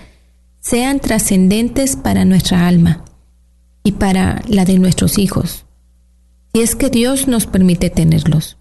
sean 0.59 0.99
trascendentes 0.99 1.97
para 1.97 2.25
nuestra 2.25 2.67
alma 2.67 3.05
y 3.85 3.93
para 3.93 4.41
la 4.49 4.65
de 4.65 4.79
nuestros 4.79 5.19
hijos, 5.19 5.67
si 6.55 6.63
es 6.63 6.75
que 6.75 6.89
Dios 6.89 7.29
nos 7.29 7.45
permite 7.45 7.91
tenerlos. 7.91 8.57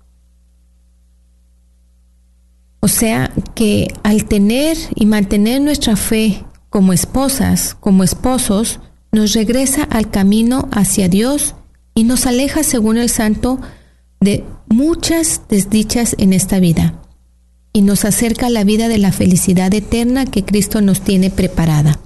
O 2.81 2.89
sea 2.89 3.31
que 3.55 3.87
al 4.03 4.25
tener 4.25 4.75
y 4.95 5.05
mantener 5.05 5.61
nuestra 5.61 5.95
fe 5.95 6.43
como 6.69 6.91
esposas, 6.91 7.73
como 7.79 8.03
esposos, 8.03 8.81
nos 9.13 9.31
regresa 9.33 9.83
al 9.83 10.11
camino 10.11 10.67
hacia 10.73 11.07
Dios 11.07 11.55
y 11.95 12.03
nos 12.03 12.27
aleja, 12.27 12.61
según 12.63 12.97
el 12.97 13.09
santo, 13.09 13.59
de 14.19 14.43
muchas 14.67 15.41
desdichas 15.49 16.15
en 16.19 16.33
esta 16.33 16.59
vida 16.59 17.01
y 17.73 17.81
nos 17.81 18.05
acerca 18.05 18.47
a 18.47 18.49
la 18.49 18.63
vida 18.63 18.87
de 18.87 18.97
la 18.97 19.11
felicidad 19.11 19.73
eterna 19.73 20.25
que 20.25 20.43
Cristo 20.45 20.81
nos 20.81 21.01
tiene 21.01 21.29
preparada. 21.29 21.99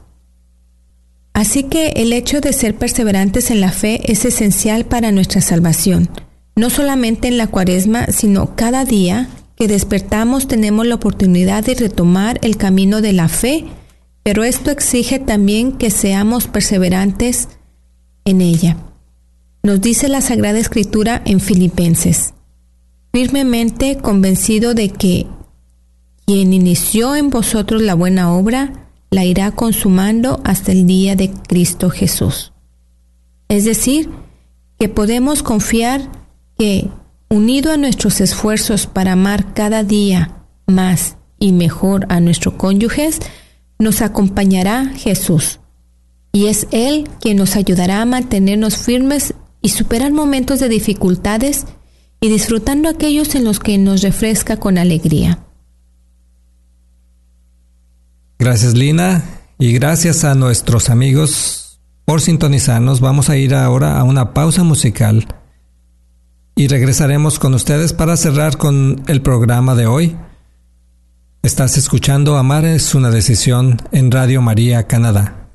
Así 1.34 1.64
que 1.64 1.90
el 1.96 2.12
hecho 2.14 2.42
de 2.42 2.54
ser 2.54 2.76
perseverantes 2.76 3.52
en 3.52 3.62
la 3.62 3.72
fe 3.72 4.12
es 4.12 4.26
esencial 4.26 4.86
para 4.86 5.12
nuestra 5.12 5.42
salvación, 5.42 6.10
no 6.56 6.70
solamente 6.70 7.28
en 7.28 7.38
la 7.38 7.48
cuaresma, 7.48 8.08
sino 8.08 8.56
cada 8.56 8.84
día 8.84 9.30
que 9.56 9.68
despertamos 9.68 10.48
tenemos 10.48 10.88
la 10.88 10.96
oportunidad 10.96 11.64
de 11.64 11.76
retomar 11.76 12.40
el 12.42 12.58
camino 12.58 13.02
de 13.02 13.14
la 13.14 13.28
fe, 13.28 13.66
pero 14.24 14.44
esto 14.44 14.72
exige 14.72 15.20
también 15.20 15.74
que 15.74 15.92
seamos 15.92 16.48
perseverantes 16.48 17.48
en 18.26 18.42
ella. 18.42 18.78
Nos 19.62 19.82
dice 19.82 20.08
la 20.08 20.22
Sagrada 20.22 20.58
Escritura 20.58 21.22
en 21.26 21.42
Filipenses, 21.42 22.34
firmemente 23.12 23.98
convencido 23.98 24.74
de 24.74 24.90
que 24.90 25.28
quien 26.26 26.54
inició 26.54 27.16
en 27.16 27.30
vosotros 27.30 27.82
la 27.82 27.94
buena 27.94 28.34
obra, 28.34 28.88
la 29.10 29.26
irá 29.26 29.52
consumando 29.52 30.40
hasta 30.46 30.72
el 30.72 30.88
día 30.88 31.18
de 31.18 31.32
Cristo 31.32 31.90
Jesús. 31.90 32.54
Es 33.50 33.66
decir, 33.66 34.10
que 34.80 34.88
podemos 34.88 35.44
confiar 35.44 36.10
que, 36.58 36.90
unido 37.30 37.74
a 37.74 37.78
nuestros 37.78 38.22
esfuerzos 38.22 38.88
para 38.88 39.14
amar 39.14 39.54
cada 39.54 39.84
día 39.84 40.46
más 40.68 41.18
y 41.38 41.52
mejor 41.52 42.06
a 42.10 42.22
nuestro 42.22 42.58
cónyuges, 42.58 43.20
nos 43.78 44.02
acompañará 44.02 44.86
Jesús. 44.96 45.60
Y 46.32 46.46
es 46.46 46.68
Él 46.72 47.10
quien 47.20 47.38
nos 47.38 47.56
ayudará 47.56 48.02
a 48.02 48.06
mantenernos 48.06 48.78
firmes 48.78 49.34
y 49.62 49.70
superar 49.70 50.12
momentos 50.12 50.60
de 50.60 50.70
dificultades 50.70 51.66
y 52.22 52.30
disfrutando 52.30 52.90
aquellos 52.90 53.36
en 53.36 53.44
los 53.44 53.60
que 53.60 53.78
nos 53.78 54.02
refresca 54.02 54.58
con 54.58 54.78
alegría. 54.78 55.40
Gracias 58.38 58.74
Lina 58.74 59.24
y 59.58 59.74
gracias 59.74 60.24
a 60.24 60.36
nuestros 60.36 60.90
amigos 60.90 61.80
por 62.06 62.22
sintonizarnos. 62.22 63.02
Vamos 63.02 63.30
a 63.30 63.38
ir 63.38 63.54
ahora 63.54 64.00
a 64.00 64.04
una 64.04 64.34
pausa 64.34 64.64
musical 64.64 65.28
y 66.56 66.68
regresaremos 66.68 67.40
con 67.40 67.54
ustedes 67.54 67.94
para 67.94 68.18
cerrar 68.18 68.58
con 68.58 69.04
el 69.08 69.22
programa 69.22 69.76
de 69.76 69.88
hoy. 69.88 70.18
Estás 71.42 71.78
escuchando 71.78 72.38
Amar 72.38 72.66
es 72.66 72.96
una 72.96 73.12
decisión 73.12 73.78
en 73.92 74.12
Radio 74.12 74.42
María 74.42 74.88
Canadá. 74.88 75.50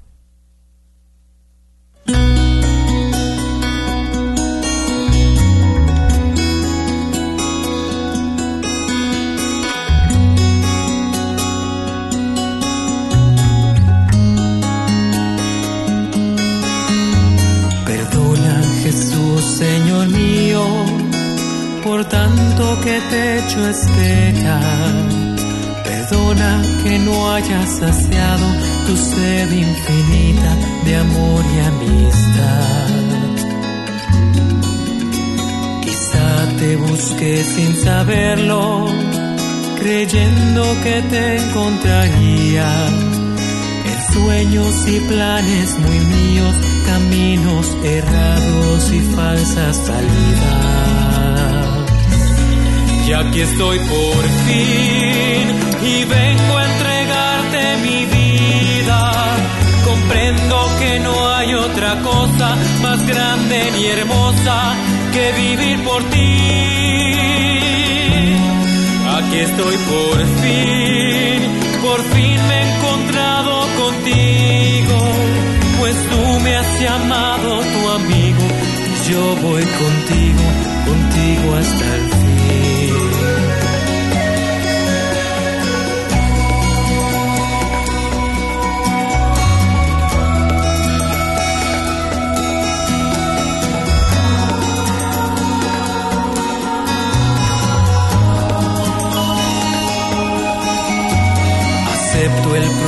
Perdona 25.84 26.62
que 26.82 26.98
no 26.98 27.32
hayas 27.32 27.70
saciado 27.78 28.46
tu 28.86 28.96
sed 28.96 29.50
infinita 29.52 30.52
de 30.84 30.96
amor 30.96 31.44
y 31.54 31.58
amistad. 31.72 32.88
Quizá 35.82 36.58
te 36.58 36.76
busqué 36.76 37.44
sin 37.44 37.76
saberlo, 37.84 38.86
creyendo 39.80 40.62
que 40.82 41.02
te 41.10 41.36
encontraría. 41.36 42.68
En 43.90 44.14
sueños 44.14 44.88
y 44.88 45.00
planes 45.00 45.78
muy 45.78 45.98
míos, 45.98 46.54
caminos 46.86 47.66
errados 47.84 48.92
y 48.92 49.00
falsas 49.14 49.76
salidas. 49.76 51.13
Y 53.06 53.12
aquí 53.12 53.40
estoy 53.42 53.78
por 53.80 54.22
fin 54.46 55.44
y 55.82 56.04
vengo 56.04 56.56
a 56.56 56.64
entregarte 56.72 57.76
mi 57.82 58.06
vida. 58.06 59.12
Comprendo 59.84 60.56
que 60.78 61.00
no 61.00 61.34
hay 61.34 61.54
otra 61.54 62.00
cosa 62.00 62.56
más 62.82 63.06
grande 63.06 63.70
ni 63.72 63.86
hermosa 63.86 64.74
que 65.12 65.32
vivir 65.32 65.84
por 65.84 66.02
ti. 66.04 67.14
Aquí 69.18 69.38
estoy 69.38 69.76
por 69.76 70.18
fin, 70.42 71.40
por 71.82 72.00
fin 72.14 72.36
me 72.48 72.54
he 72.54 72.74
encontrado 72.74 73.66
contigo, 73.82 74.98
pues 75.78 75.94
tú 76.10 76.40
me 76.42 76.56
has 76.56 76.80
llamado 76.80 77.60
tu 77.60 77.90
amigo 77.90 78.44
y 78.90 79.10
yo 79.12 79.36
voy 79.42 79.62
contigo, 79.62 80.44
contigo 80.86 81.54
hasta 81.58 81.84
el 81.96 82.02
fin. 82.02 82.83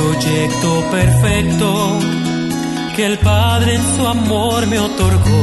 Proyecto 0.07 0.83
perfecto 0.89 1.99
que 2.95 3.05
el 3.05 3.17
Padre 3.19 3.75
en 3.75 3.95
su 3.95 4.07
amor 4.07 4.65
me 4.67 4.79
otorgó 4.79 5.41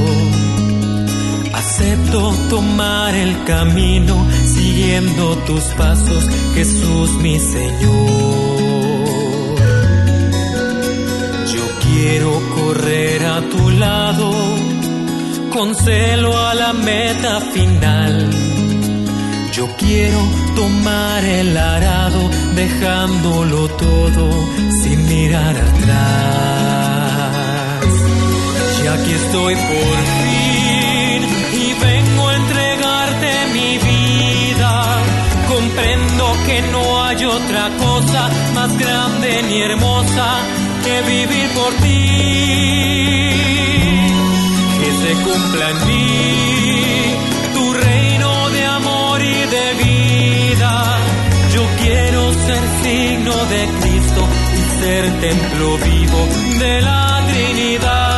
acepto 1.52 2.32
tomar 2.48 3.14
el 3.14 3.44
camino 3.44 4.26
siguiendo 4.46 5.36
tus 5.46 5.64
pasos, 5.80 6.24
Jesús 6.54 7.10
mi 7.20 7.38
Señor. 7.38 7.94
Yo 11.54 11.64
quiero 11.84 12.30
correr 12.56 13.24
a 13.24 13.40
tu 13.42 13.70
lado 13.70 14.30
con 15.52 15.74
celo 15.74 16.38
a 16.38 16.54
la 16.54 16.72
meta 16.72 17.40
final. 17.52 18.30
Yo 19.56 19.68
quiero 19.78 20.20
tomar 20.56 21.24
el 21.24 21.56
arado 21.56 22.30
dejándolo 22.54 23.68
todo 23.68 24.30
sin 24.82 25.06
mirar 25.06 25.56
atrás. 25.56 25.94
Y 28.82 28.86
aquí 28.86 29.12
estoy 29.12 29.54
por 29.54 29.96
fin 30.22 30.64
comprendo 35.54 36.32
que 36.46 36.62
no 36.72 37.04
hay 37.04 37.24
otra 37.24 37.70
cosa 37.78 38.30
más 38.54 38.76
grande 38.78 39.42
ni 39.48 39.62
hermosa 39.62 40.38
que 40.84 41.02
vivir 41.02 41.48
por 41.54 41.72
ti. 41.74 42.04
Que 44.80 44.90
se 45.02 45.12
cumpla 45.22 45.68
vivo 55.32 56.28
de 56.58 56.80
la 56.82 57.26
Trinidad. 57.32 58.14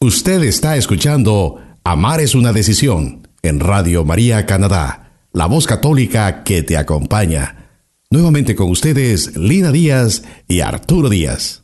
Usted 0.00 0.42
está 0.44 0.76
escuchando 0.76 1.60
Amar 1.84 2.20
es 2.20 2.34
una 2.34 2.52
decisión 2.52 3.25
en 3.46 3.60
Radio 3.60 4.04
María 4.04 4.46
Canadá, 4.46 5.12
la 5.32 5.46
voz 5.46 5.66
católica 5.66 6.42
que 6.42 6.62
te 6.62 6.76
acompaña. 6.76 7.70
Nuevamente 8.10 8.54
con 8.54 8.70
ustedes 8.70 9.36
Lina 9.36 9.72
Díaz 9.72 10.22
y 10.48 10.60
Arturo 10.60 11.08
Díaz. 11.08 11.62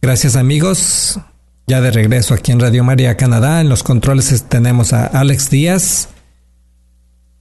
Gracias 0.00 0.36
amigos. 0.36 1.18
Ya 1.66 1.80
de 1.80 1.90
regreso 1.90 2.34
aquí 2.34 2.52
en 2.52 2.60
Radio 2.60 2.82
María 2.82 3.16
Canadá, 3.16 3.60
en 3.60 3.68
los 3.68 3.82
controles 3.82 4.44
tenemos 4.48 4.92
a 4.92 5.04
Alex 5.06 5.50
Díaz 5.50 6.08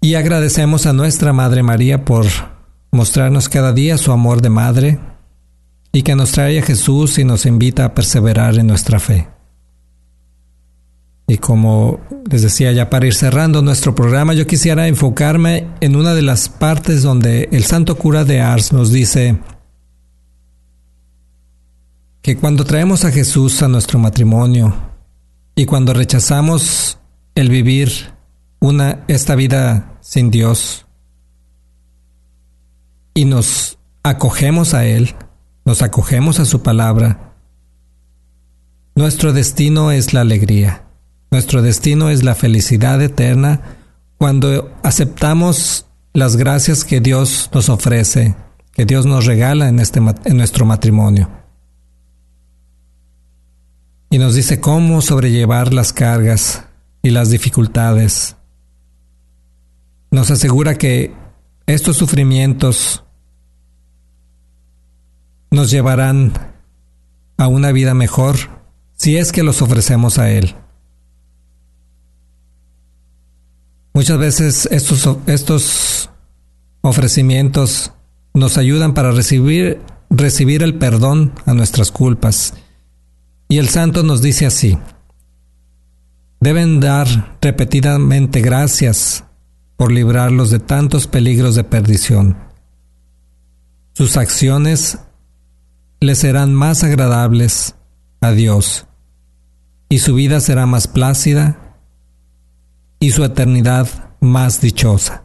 y 0.02 0.16
agradecemos 0.16 0.86
a 0.86 0.94
nuestra 0.94 1.32
Madre 1.34 1.64
María 1.64 2.04
por 2.04 2.26
mostrarnos 2.92 3.48
cada 3.48 3.72
día 3.72 3.98
su 3.98 4.12
amor 4.12 4.42
de 4.42 4.50
madre 4.50 5.00
y 5.94 6.04
que 6.04 6.16
nos 6.16 6.32
trae 6.32 6.60
a 6.60 6.62
Jesús 6.62 7.18
y 7.20 7.24
nos 7.24 7.46
invita 7.46 7.86
a 7.86 7.94
perseverar 7.94 8.58
en 8.60 8.68
nuestra 8.68 9.00
fe. 9.00 9.28
Y 11.30 11.40
como 11.40 12.00
les 12.32 12.42
decía 12.42 12.72
ya 12.72 12.90
para 12.90 13.06
ir 13.06 13.14
cerrando 13.14 13.62
nuestro 13.62 13.94
programa, 13.94 14.34
yo 14.34 14.48
quisiera 14.48 14.88
enfocarme 14.88 15.68
en 15.82 15.98
una 15.98 16.14
de 16.14 16.22
las 16.22 16.48
partes 16.48 17.04
donde 17.04 17.50
el 17.52 17.66
santo 17.66 17.98
cura 17.98 18.24
de 18.24 18.40
Ars 18.40 18.72
nos 18.72 18.94
dice 18.94 19.38
que 22.22 22.38
cuando 22.38 22.64
traemos 22.64 23.04
a 23.04 23.12
Jesús 23.12 23.62
a 23.62 23.68
nuestro 23.68 24.00
matrimonio 24.00 24.74
y 25.54 25.66
cuando 25.66 25.94
rechazamos 25.94 26.98
el 27.36 27.50
vivir 27.50 27.92
una 28.60 29.04
esta 29.10 29.36
vida 29.36 29.98
sin 30.00 30.32
Dios 30.32 30.86
y 33.14 33.26
nos 33.26 33.80
acogemos 34.02 34.74
a 34.74 34.86
él, 34.86 35.14
nos 35.66 35.82
acogemos 35.82 36.40
a 36.40 36.46
su 36.46 36.64
palabra, 36.64 37.36
nuestro 38.96 39.34
destino 39.34 39.92
es 39.92 40.14
la 40.14 40.22
alegría. 40.22 40.87
Nuestro 41.30 41.62
destino 41.62 42.10
es 42.10 42.24
la 42.24 42.36
felicidad 42.36 43.02
eterna 43.02 43.62
cuando 44.18 44.74
aceptamos 44.84 45.86
las 46.14 46.36
gracias 46.36 46.84
que 46.84 47.00
Dios 47.02 47.50
nos 47.54 47.70
ofrece, 47.70 48.36
que 48.72 48.86
Dios 48.86 49.06
nos 49.06 49.26
regala 49.26 49.68
en, 49.68 49.80
este, 49.80 50.00
en 50.00 50.38
nuestro 50.38 50.66
matrimonio. 50.66 51.30
Y 54.10 54.18
nos 54.18 54.36
dice 54.36 54.60
cómo 54.60 55.02
sobrellevar 55.02 55.74
las 55.74 55.92
cargas 55.92 56.66
y 57.04 57.10
las 57.10 57.30
dificultades. 57.30 58.36
Nos 60.10 60.32
asegura 60.32 60.76
que 60.76 61.14
estos 61.66 61.98
sufrimientos 61.98 63.04
nos 65.52 65.70
llevarán 65.70 66.34
a 67.38 67.48
una 67.48 67.72
vida 67.72 67.94
mejor 67.94 68.38
si 68.96 69.18
es 69.18 69.32
que 69.32 69.44
los 69.44 69.62
ofrecemos 69.62 70.18
a 70.18 70.32
Él. 70.32 70.56
Muchas 73.98 74.20
veces 74.20 74.70
estos, 74.70 75.10
estos 75.26 76.12
ofrecimientos 76.82 77.94
nos 78.36 78.60
ayudan 78.60 78.94
para 78.94 79.10
recibir, 79.10 79.82
recibir 80.12 80.62
el 80.62 80.76
perdón 80.76 81.34
a 81.48 81.56
nuestras 81.56 81.92
culpas. 81.92 82.54
Y 83.50 83.58
el 83.58 83.70
santo 83.70 84.04
nos 84.04 84.22
dice 84.22 84.46
así, 84.46 84.78
deben 86.40 86.80
dar 86.80 87.38
repetidamente 87.42 88.42
gracias 88.42 89.24
por 89.78 89.92
librarlos 89.92 90.52
de 90.52 90.60
tantos 90.60 91.08
peligros 91.08 91.56
de 91.56 91.64
perdición. 91.64 92.38
Sus 93.94 94.16
acciones 94.16 95.00
les 96.02 96.20
serán 96.20 96.54
más 96.54 96.84
agradables 96.84 97.74
a 98.22 98.30
Dios 98.30 98.86
y 99.90 99.98
su 99.98 100.14
vida 100.14 100.40
será 100.40 100.68
más 100.68 100.86
plácida 100.86 101.67
y 103.00 103.12
su 103.12 103.24
eternidad 103.24 103.88
más 104.20 104.62
dichosa. 104.62 105.24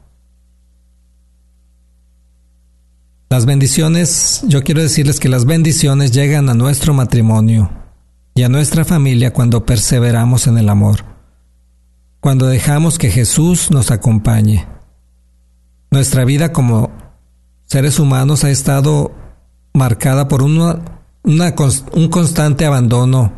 Las 3.31 3.47
bendiciones, 3.47 4.43
yo 4.47 4.63
quiero 4.63 4.83
decirles 4.83 5.19
que 5.19 5.31
las 5.31 5.47
bendiciones 5.47 6.13
llegan 6.13 6.51
a 6.51 6.55
nuestro 6.55 6.93
matrimonio 6.93 7.71
y 8.35 8.43
a 8.43 8.51
nuestra 8.51 8.85
familia 8.85 9.33
cuando 9.33 9.65
perseveramos 9.65 10.47
en 10.47 10.59
el 10.59 10.69
amor, 10.69 11.05
cuando 12.21 12.47
dejamos 12.47 12.99
que 12.99 13.11
Jesús 13.11 13.71
nos 13.71 13.91
acompañe. 13.91 14.67
Nuestra 15.91 16.27
vida 16.27 16.53
como 16.53 16.91
seres 17.65 17.99
humanos 17.99 18.45
ha 18.45 18.51
estado 18.51 19.15
marcada 19.73 20.29
por 20.29 20.43
un 20.43 22.09
constante 22.11 22.67
abandono 22.67 23.33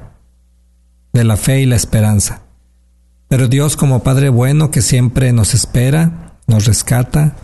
de 1.12 1.22
la 1.22 1.36
fe 1.36 1.60
y 1.60 1.66
la 1.66 1.76
esperanza. 1.76 2.43
Pero 3.34 3.48
Dios 3.48 3.76
como 3.76 4.04
Padre 4.04 4.28
bueno 4.28 4.70
que 4.70 4.80
siempre 4.80 5.32
nos 5.32 5.54
espera, 5.54 6.38
nos 6.46 6.66
rescata, 6.66 7.34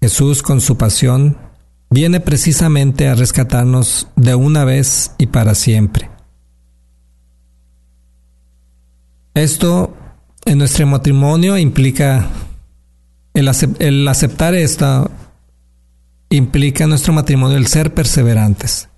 Jesús 0.00 0.44
con 0.44 0.60
su 0.60 0.76
pasión 0.76 1.36
viene 1.90 2.20
precisamente 2.20 3.08
a 3.08 3.16
rescatarnos 3.16 4.06
de 4.14 4.36
una 4.36 4.64
vez 4.64 5.10
y 5.18 5.26
para 5.26 5.56
siempre. 5.56 6.08
Esto 9.34 9.96
en 10.44 10.58
nuestro 10.58 10.86
matrimonio 10.86 11.58
implica 11.58 12.28
el, 13.34 13.48
aceptar 14.06 14.54
esto 14.54 15.10
implica 16.30 16.84
en 16.84 16.90
nuestro 16.90 17.12
matrimonio 17.12 17.56
el 17.56 17.66
ser 17.66 17.92
perseverantes, 17.92 18.88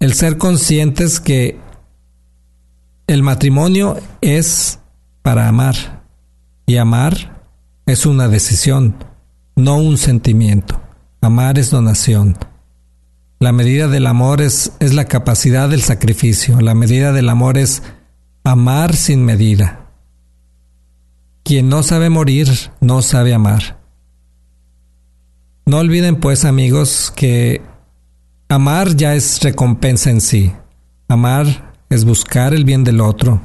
el 0.00 0.14
ser 0.14 0.36
conscientes 0.36 1.20
que 1.20 1.60
el 3.12 3.22
matrimonio 3.22 3.98
es 4.22 4.78
para 5.20 5.46
amar 5.46 6.02
y 6.64 6.78
amar 6.78 7.42
es 7.84 8.06
una 8.06 8.26
decisión, 8.26 9.04
no 9.54 9.76
un 9.76 9.98
sentimiento. 9.98 10.80
Amar 11.20 11.58
es 11.58 11.70
donación. 11.70 12.38
La 13.38 13.52
medida 13.52 13.86
del 13.88 14.06
amor 14.06 14.40
es, 14.40 14.72
es 14.80 14.94
la 14.94 15.04
capacidad 15.04 15.68
del 15.68 15.82
sacrificio. 15.82 16.60
La 16.62 16.74
medida 16.74 17.12
del 17.12 17.28
amor 17.28 17.58
es 17.58 17.82
amar 18.44 18.96
sin 18.96 19.26
medida. 19.26 19.90
Quien 21.42 21.68
no 21.68 21.82
sabe 21.82 22.08
morir, 22.08 22.48
no 22.80 23.02
sabe 23.02 23.34
amar. 23.34 23.78
No 25.66 25.78
olviden 25.78 26.16
pues 26.16 26.46
amigos 26.46 27.12
que 27.14 27.60
amar 28.48 28.96
ya 28.96 29.14
es 29.14 29.42
recompensa 29.42 30.08
en 30.08 30.22
sí. 30.22 30.52
Amar 31.08 31.71
es 31.94 32.04
buscar 32.04 32.54
el 32.54 32.64
bien 32.64 32.84
del 32.84 33.00
otro. 33.00 33.40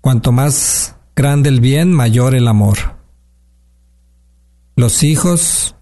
Cuanto 0.00 0.30
más 0.30 0.94
grande 1.16 1.48
el 1.48 1.60
bien, 1.60 1.92
mayor 1.92 2.34
el 2.34 2.46
amor. 2.46 2.78
Los 4.76 5.02
hijos 5.02 5.74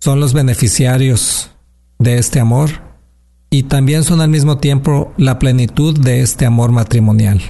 son 0.00 0.20
los 0.20 0.34
beneficiarios 0.34 1.50
de 1.98 2.18
este 2.18 2.40
amor 2.40 2.70
y 3.48 3.64
también 3.64 4.04
son 4.04 4.20
al 4.20 4.28
mismo 4.28 4.58
tiempo 4.58 5.12
la 5.16 5.38
plenitud 5.38 5.98
de 5.98 6.20
este 6.20 6.44
amor 6.44 6.72
matrimonial. 6.72 7.40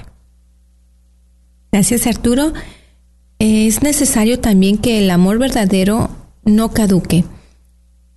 Gracias 1.71 2.07
Arturo. 2.07 2.53
Es 3.39 3.81
necesario 3.81 4.39
también 4.39 4.77
que 4.77 4.99
el 4.99 5.09
amor 5.09 5.39
verdadero 5.39 6.09
no 6.45 6.71
caduque 6.71 7.25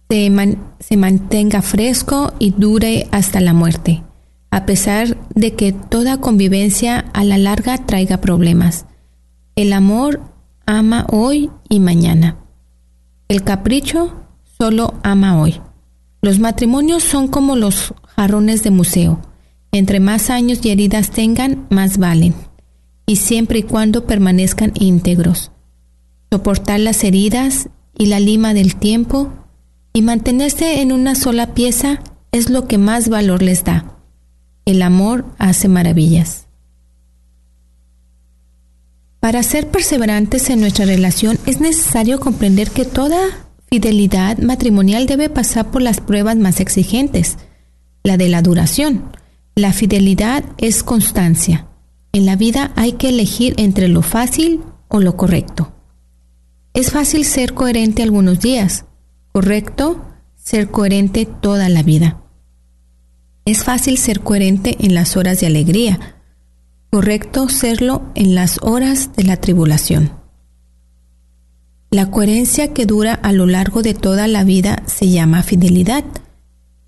se, 0.08 0.96
mantenga 0.96 1.62
fresco 1.62 2.32
y 2.38 2.50
dure 2.50 3.08
hasta 3.10 3.40
la 3.40 3.52
muerte, 3.52 4.02
a 4.50 4.66
pesar 4.66 5.16
de 5.34 5.54
que 5.54 5.72
toda 5.72 6.20
convivencia 6.20 6.98
a 7.12 7.24
la 7.24 7.38
larga 7.38 7.78
traiga 7.86 8.18
problemas. 8.18 8.86
El 9.56 9.72
amor 9.72 10.20
ama 10.64 11.06
hoy 11.10 11.50
y 11.68 11.80
mañana. 11.80 12.36
El 13.28 13.42
capricho 13.42 14.14
solo 14.58 14.94
ama 15.02 15.40
hoy. 15.40 15.60
Los 16.22 16.38
matrimonios 16.38 17.02
son 17.02 17.28
como 17.28 17.56
los 17.56 17.94
jarrones 18.16 18.62
de 18.62 18.70
museo. 18.70 19.20
Entre 19.72 20.00
más 20.00 20.30
años 20.30 20.60
y 20.64 20.70
heridas 20.70 21.10
tengan, 21.10 21.66
más 21.70 21.98
valen. 21.98 22.34
Y 23.06 23.16
siempre 23.16 23.60
y 23.60 23.62
cuando 23.62 24.06
permanezcan 24.06 24.72
íntegros. 24.74 25.52
Soportar 26.30 26.80
las 26.80 27.04
heridas 27.04 27.68
y 27.96 28.06
la 28.06 28.20
lima 28.20 28.54
del 28.54 28.76
tiempo 28.76 29.32
y 29.96 30.02
mantenerse 30.02 30.82
en 30.82 30.92
una 30.92 31.14
sola 31.14 31.54
pieza 31.54 32.00
es 32.30 32.50
lo 32.50 32.68
que 32.68 32.76
más 32.76 33.08
valor 33.08 33.40
les 33.40 33.64
da. 33.64 33.96
El 34.66 34.82
amor 34.82 35.24
hace 35.38 35.68
maravillas. 35.68 36.48
Para 39.20 39.42
ser 39.42 39.68
perseverantes 39.68 40.50
en 40.50 40.60
nuestra 40.60 40.84
relación 40.84 41.38
es 41.46 41.62
necesario 41.62 42.20
comprender 42.20 42.70
que 42.70 42.84
toda 42.84 43.48
fidelidad 43.70 44.36
matrimonial 44.36 45.06
debe 45.06 45.30
pasar 45.30 45.70
por 45.70 45.80
las 45.80 46.02
pruebas 46.02 46.36
más 46.36 46.60
exigentes, 46.60 47.38
la 48.04 48.18
de 48.18 48.28
la 48.28 48.42
duración. 48.42 49.02
La 49.54 49.72
fidelidad 49.72 50.44
es 50.58 50.82
constancia. 50.82 51.68
En 52.12 52.26
la 52.26 52.36
vida 52.36 52.70
hay 52.76 52.92
que 52.92 53.08
elegir 53.08 53.54
entre 53.56 53.88
lo 53.88 54.02
fácil 54.02 54.60
o 54.88 55.00
lo 55.00 55.16
correcto. 55.16 55.72
Es 56.74 56.90
fácil 56.90 57.24
ser 57.24 57.54
coherente 57.54 58.02
algunos 58.02 58.40
días, 58.40 58.84
Correcto, 59.36 60.02
ser 60.34 60.70
coherente 60.70 61.26
toda 61.26 61.68
la 61.68 61.82
vida. 61.82 62.22
Es 63.44 63.64
fácil 63.64 63.98
ser 63.98 64.20
coherente 64.20 64.78
en 64.80 64.94
las 64.94 65.14
horas 65.18 65.40
de 65.40 65.46
alegría. 65.46 66.16
Correcto 66.90 67.50
serlo 67.50 68.00
en 68.14 68.34
las 68.34 68.58
horas 68.62 69.10
de 69.14 69.24
la 69.24 69.36
tribulación. 69.36 70.10
La 71.90 72.10
coherencia 72.10 72.72
que 72.72 72.86
dura 72.86 73.12
a 73.12 73.32
lo 73.32 73.44
largo 73.44 73.82
de 73.82 73.92
toda 73.92 74.26
la 74.26 74.42
vida 74.42 74.82
se 74.86 75.10
llama 75.10 75.42
fidelidad. 75.42 76.04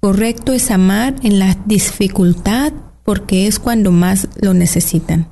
Correcto 0.01 0.55
es 0.55 0.71
amar 0.71 1.17
en 1.23 1.39
la 1.39 1.55
dificultad 1.67 2.73
porque 3.05 3.47
es 3.47 3.59
cuando 3.59 3.93
más 3.93 4.27
lo 4.41 4.55
necesitan. 4.55 5.29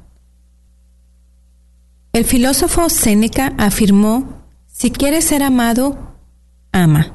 El 2.13 2.27
filósofo 2.27 2.91
Séneca 2.91 3.55
afirmó, 3.57 4.45
si 4.67 4.91
quieres 4.91 5.25
ser 5.25 5.43
amado, 5.43 6.16
ama. 6.83 7.13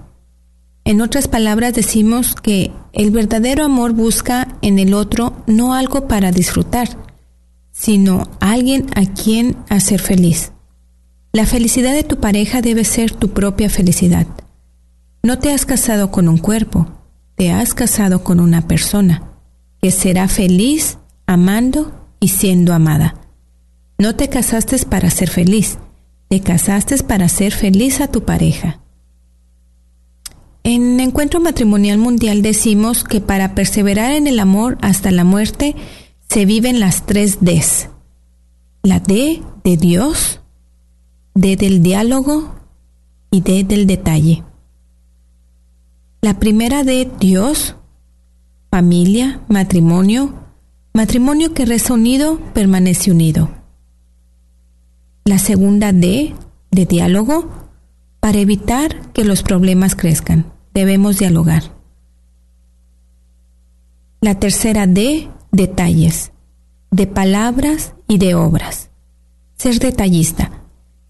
En 0.84 1.02
otras 1.02 1.28
palabras 1.28 1.74
decimos 1.74 2.36
que 2.36 2.72
el 2.94 3.12
verdadero 3.12 3.64
amor 3.64 3.94
busca 3.94 4.58
en 4.62 4.80
el 4.80 4.94
otro 4.94 5.44
no 5.48 5.74
algo 5.74 6.08
para 6.08 6.32
disfrutar, 6.32 6.90
sino 7.72 8.30
alguien 8.40 8.88
a 8.96 9.06
quien 9.06 9.58
hacer 9.70 10.02
feliz. 10.02 10.52
La 11.32 11.46
felicidad 11.46 11.94
de 11.94 12.04
tu 12.04 12.20
pareja 12.20 12.62
debe 12.62 12.84
ser 12.84 13.12
tu 13.12 13.30
propia 13.30 13.70
felicidad. 13.70 14.28
No 15.24 15.40
te 15.40 15.54
has 15.54 15.66
casado 15.66 16.12
con 16.12 16.28
un 16.28 16.38
cuerpo, 16.38 16.88
te 17.36 17.52
has 17.52 17.74
casado 17.74 18.24
con 18.24 18.40
una 18.40 18.68
persona 18.68 19.24
que 19.82 19.92
será 19.92 20.28
feliz 20.28 20.98
amando 21.26 22.10
y 22.20 22.30
siendo 22.30 22.74
amada. 22.74 23.16
No 23.98 24.16
te 24.16 24.30
casaste 24.30 24.78
para 24.80 25.10
ser 25.10 25.30
feliz, 25.30 25.78
te 26.28 26.42
casaste 26.42 26.98
para 27.04 27.30
ser 27.30 27.54
feliz 27.54 28.02
a 28.02 28.08
tu 28.08 28.26
pareja. 28.26 28.81
En 30.64 31.00
Encuentro 31.00 31.40
Matrimonial 31.40 31.98
Mundial 31.98 32.44
decimos 32.44 33.04
que 33.04 33.20
para 33.20 33.56
perseverar 33.56 34.12
en 34.12 34.28
el 34.28 34.40
amor 34.40 34.78
hasta 34.82 35.10
la 35.10 35.24
muerte 35.24 35.76
se 36.30 36.46
viven 36.46 36.80
las 36.80 37.06
tres 37.08 37.40
Ds. 37.42 37.90
La 38.84 39.00
D 39.00 39.42
de 39.64 39.78
Dios, 39.78 40.40
D 41.34 41.56
del 41.56 41.82
diálogo 41.82 42.56
y 43.32 43.42
D 43.42 43.64
del 43.64 43.88
detalle. 43.88 44.44
La 46.22 46.38
primera 46.38 46.84
D, 46.84 47.10
Dios, 47.20 47.76
familia, 48.70 49.42
matrimonio, 49.48 50.36
matrimonio 50.94 51.56
que 51.56 51.66
reza 51.66 51.96
unido, 51.96 52.40
permanece 52.54 53.10
unido. 53.10 53.50
La 55.26 55.40
segunda 55.40 55.92
D, 55.92 56.36
de 56.70 56.86
diálogo, 56.86 57.61
para 58.22 58.38
evitar 58.38 59.12
que 59.12 59.26
los 59.26 59.44
problemas 59.44 59.96
crezcan, 59.96 60.54
debemos 60.74 61.18
dialogar. 61.18 61.64
La 64.22 64.40
tercera 64.40 64.86
D, 64.86 65.28
detalles, 65.52 66.32
de 66.92 67.08
palabras 67.08 67.96
y 68.08 68.20
de 68.20 68.36
obras. 68.36 68.92
Ser 69.58 69.80
detallista. 69.80 70.52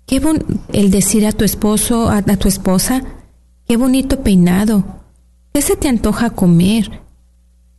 Qué 0.08 0.22
bon 0.22 0.62
el 0.72 0.90
decir 0.90 1.28
a 1.28 1.34
tu 1.34 1.44
esposo, 1.44 2.10
a, 2.10 2.18
a 2.18 2.38
tu 2.38 2.48
esposa, 2.48 3.04
qué 3.68 3.76
bonito 3.76 4.24
peinado. 4.24 4.86
¿Qué 5.54 5.62
se 5.62 5.76
te 5.76 5.90
antoja 5.90 6.30
comer? 6.30 7.02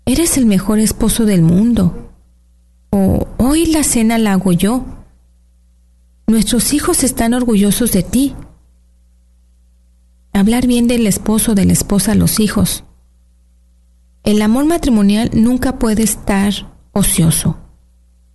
Eres 0.04 0.36
el 0.36 0.44
mejor 0.44 0.78
esposo 0.78 1.24
del 1.24 1.40
mundo. 1.40 2.10
O 2.90 3.28
hoy 3.38 3.64
la 3.64 3.82
cena 3.82 4.18
la 4.18 4.34
hago 4.34 4.52
yo. 4.52 4.84
Nuestros 6.26 6.74
hijos 6.74 7.02
están 7.02 7.32
orgullosos 7.32 7.92
de 7.92 8.02
ti. 8.02 8.34
Hablar 10.32 10.66
bien 10.66 10.88
del 10.88 11.06
esposo, 11.06 11.54
de 11.54 11.66
la 11.66 11.72
esposa 11.72 12.14
los 12.14 12.40
hijos. 12.40 12.84
El 14.24 14.40
amor 14.40 14.64
matrimonial 14.66 15.30
nunca 15.34 15.78
puede 15.78 16.02
estar 16.02 16.52
ocioso. 16.92 17.58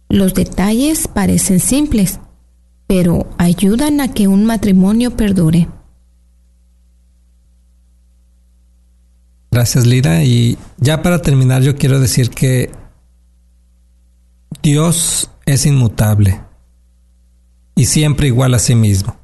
Los 0.10 0.34
detalles 0.34 1.08
parecen 1.08 1.60
simples, 1.60 2.20
pero 2.88 3.30
ayudan 3.38 4.00
a 4.02 4.14
que 4.14 4.28
un 4.28 4.46
matrimonio 4.46 5.16
perdure. 5.16 5.68
Gracias, 9.52 9.86
Lira. 9.86 10.24
Y 10.24 10.58
ya 10.78 11.02
para 11.02 11.22
terminar, 11.22 11.62
yo 11.62 11.76
quiero 11.76 12.00
decir 12.00 12.30
que 12.30 12.70
Dios 14.62 15.32
es 15.46 15.66
inmutable 15.66 16.42
y 17.76 17.86
siempre 17.86 18.28
igual 18.28 18.54
a 18.54 18.60
sí 18.60 18.76
mismo. 18.76 19.18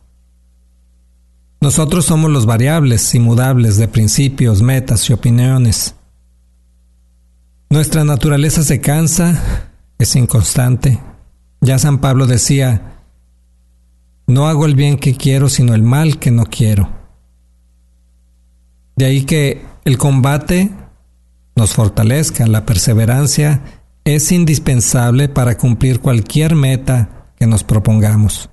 Nosotros 1.64 2.04
somos 2.04 2.30
los 2.30 2.46
variables 2.46 3.16
inmutables 3.16 3.78
de 3.78 3.88
principios, 3.88 4.62
metas 4.62 5.10
y 5.10 5.14
opiniones. 5.14 5.96
Nuestra 7.70 8.04
naturaleza 8.04 8.64
se 8.64 8.82
cansa, 8.82 9.72
es 9.98 10.14
inconstante. 10.18 11.00
Ya 11.62 11.80
San 11.80 12.00
Pablo 12.00 12.28
decía, 12.28 13.00
no 14.28 14.50
hago 14.50 14.66
el 14.66 14.76
bien 14.76 14.98
que 14.98 15.16
quiero, 15.16 15.48
sino 15.48 15.74
el 15.74 15.84
mal 15.84 16.20
que 16.20 16.32
no 16.32 16.44
quiero. 16.48 16.90
De 18.98 19.06
ahí 19.06 19.24
que 19.24 19.66
el 19.86 19.98
combate 19.98 20.70
nos 21.56 21.76
fortalezca, 21.76 22.46
la 22.46 22.66
perseverancia 22.66 23.62
es 24.04 24.34
indispensable 24.34 25.30
para 25.30 25.58
cumplir 25.58 26.02
cualquier 26.02 26.56
meta 26.56 27.32
que 27.40 27.48
nos 27.48 27.64
propongamos. 27.64 28.50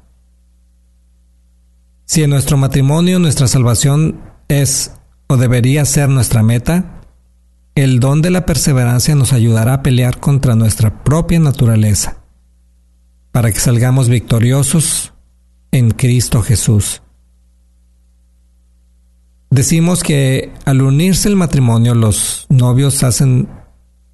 Si 2.10 2.24
en 2.24 2.30
nuestro 2.30 2.56
matrimonio 2.56 3.20
nuestra 3.20 3.46
salvación 3.46 4.20
es 4.48 4.96
o 5.28 5.36
debería 5.36 5.84
ser 5.84 6.08
nuestra 6.08 6.42
meta, 6.42 7.02
el 7.76 8.00
don 8.00 8.20
de 8.20 8.30
la 8.30 8.44
perseverancia 8.46 9.14
nos 9.14 9.32
ayudará 9.32 9.74
a 9.74 9.82
pelear 9.84 10.18
contra 10.18 10.56
nuestra 10.56 11.04
propia 11.04 11.38
naturaleza, 11.38 12.24
para 13.30 13.52
que 13.52 13.60
salgamos 13.60 14.08
victoriosos 14.08 15.14
en 15.70 15.92
Cristo 15.92 16.42
Jesús. 16.42 17.00
Decimos 19.50 20.02
que 20.02 20.52
al 20.64 20.82
unirse 20.82 21.28
el 21.28 21.36
matrimonio 21.36 21.94
los 21.94 22.46
novios 22.48 23.04
hacen 23.04 23.48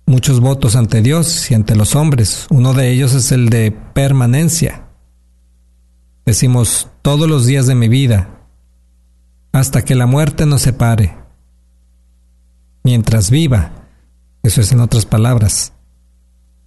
muchos 0.05 0.41
votos 0.41 0.77
ante 0.77 1.01
Dios 1.01 1.51
y 1.51 1.55
ante 1.55 1.75
los 1.75 1.95
hombres. 1.95 2.47
Uno 2.51 2.75
de 2.75 2.91
ellos 2.91 3.15
es 3.15 3.33
el 3.33 3.49
de 3.49 3.73
permanencia. 3.73 4.86
Decimos 6.27 6.91
todos 7.01 7.29
los 7.29 7.47
días 7.47 7.67
de 7.67 7.75
mi 7.75 7.89
vida, 7.89 8.43
hasta 9.53 9.85
que 9.85 9.95
la 9.95 10.07
muerte 10.07 10.45
nos 10.45 10.63
separe. 10.63 11.17
Mientras 12.85 13.31
viva, 13.31 13.73
eso 14.43 14.61
es 14.61 14.73
en 14.73 14.81
otras 14.81 15.07
palabras, 15.07 15.73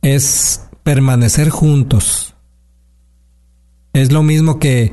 es 0.01 0.67
permanecer 0.81 1.49
juntos. 1.49 2.35
Es 3.93 4.11
lo 4.11 4.23
mismo 4.23 4.57
que 4.59 4.91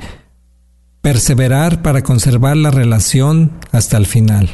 Perseverar 1.06 1.82
para 1.82 2.02
conservar 2.02 2.56
la 2.56 2.72
relación 2.72 3.60
hasta 3.70 3.96
el 3.96 4.06
final, 4.06 4.50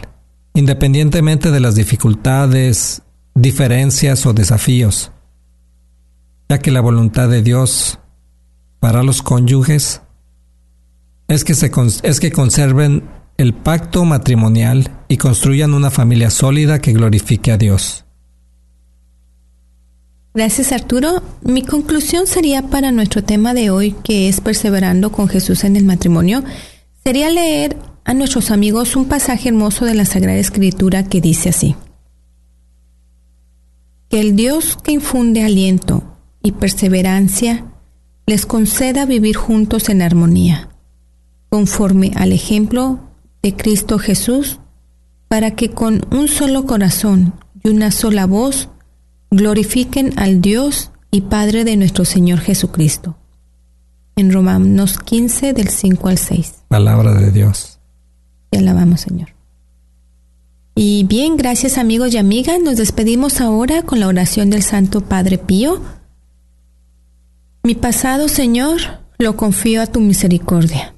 independientemente 0.53 1.51
de 1.51 1.61
las 1.61 1.75
dificultades, 1.77 3.01
diferencias 3.35 4.27
o 4.27 4.35
desafíos, 4.35 5.13
ya 6.51 6.59
que 6.59 6.71
la 6.71 6.83
voluntad 6.83 7.31
de 7.31 7.41
Dios 7.41 8.01
para 8.83 9.05
los 9.05 9.23
cónyuges 9.23 10.03
es 11.29 11.45
que, 11.45 11.55
se, 11.55 11.71
es 12.03 12.19
que 12.19 12.33
conserven 12.33 13.05
el 13.37 13.55
pacto 13.55 14.05
matrimonial 14.05 14.91
y 15.07 15.19
construyan 15.19 15.73
una 15.73 15.93
familia 15.93 16.31
sólida 16.31 16.81
que 16.81 16.93
glorifique 16.93 17.53
a 17.53 17.59
Dios. 17.59 18.05
Gracias 20.35 20.73
Arturo. 20.73 21.23
Mi 21.43 21.63
conclusión 21.63 22.27
sería 22.27 22.63
para 22.63 22.91
nuestro 22.91 23.23
tema 23.23 23.55
de 23.55 23.71
hoy, 23.71 23.95
que 24.03 24.29
es 24.29 24.41
perseverando 24.41 25.13
con 25.13 25.29
Jesús 25.29 25.63
en 25.63 25.77
el 25.77 25.85
matrimonio, 25.85 26.43
sería 27.05 27.31
leer 27.31 27.77
a 28.05 28.15
nuestros 28.15 28.51
amigos 28.51 28.97
un 28.97 29.05
pasaje 29.05 29.51
hermoso 29.51 29.85
de 29.85 29.95
la 29.95 30.07
Sagrada 30.07 30.41
Escritura 30.41 31.05
que 31.05 31.21
dice 31.21 31.51
así. 31.51 31.77
Que 34.09 34.19
el 34.19 34.35
Dios 34.35 34.77
que 34.83 34.91
infunde 34.91 35.45
aliento 35.45 36.03
y 36.43 36.51
perseverancia 36.51 37.72
les 38.33 38.47
conceda 38.47 39.05
vivir 39.05 39.37
juntos 39.37 39.91
en 39.91 40.01
armonía, 40.01 40.71
conforme 41.51 42.13
al 42.17 42.33
ejemplo 42.33 42.99
de 43.43 43.55
Cristo 43.55 43.99
Jesús, 43.99 44.59
para 45.29 45.51
que 45.51 45.69
con 45.69 46.07
un 46.11 46.29
solo 46.29 46.65
corazón 46.65 47.35
y 47.63 47.69
una 47.69 47.91
sola 47.91 48.25
voz 48.25 48.71
glorifiquen 49.31 50.19
al 50.19 50.41
Dios 50.41 50.93
y 51.11 51.21
Padre 51.21 51.65
de 51.65 51.77
nuestro 51.77 52.07
Señor 52.07 52.39
Jesucristo. 52.39 53.19
En 54.17 54.33
Romanos 54.33 54.99
15 54.99 55.53
del 55.53 55.69
5 55.69 56.09
al 56.09 56.17
6. 56.17 56.55
Palabra 56.69 57.13
de 57.13 57.33
Dios. 57.33 57.81
Te 58.49 58.61
alabamos, 58.61 59.03
Señor. 59.03 59.29
Y 60.75 61.05
bien, 61.05 61.37
gracias 61.37 61.77
amigos 61.77 62.15
y 62.15 62.17
amigas. 62.17 62.59
Nos 62.65 62.79
despedimos 62.79 63.43
ahora 63.43 63.83
con 63.83 64.01
la 64.01 64.09
oración 64.09 64.49
del 64.49 64.63
Santo 64.63 65.03
Padre 65.03 65.37
Pío. 65.37 65.83
Mi 67.65 67.77
pasado, 67.77 68.29
Señor, 68.29 68.81
lo 69.19 69.37
confío 69.37 69.83
a 69.83 69.87
tu 69.87 70.01
misericordia. 70.01 70.95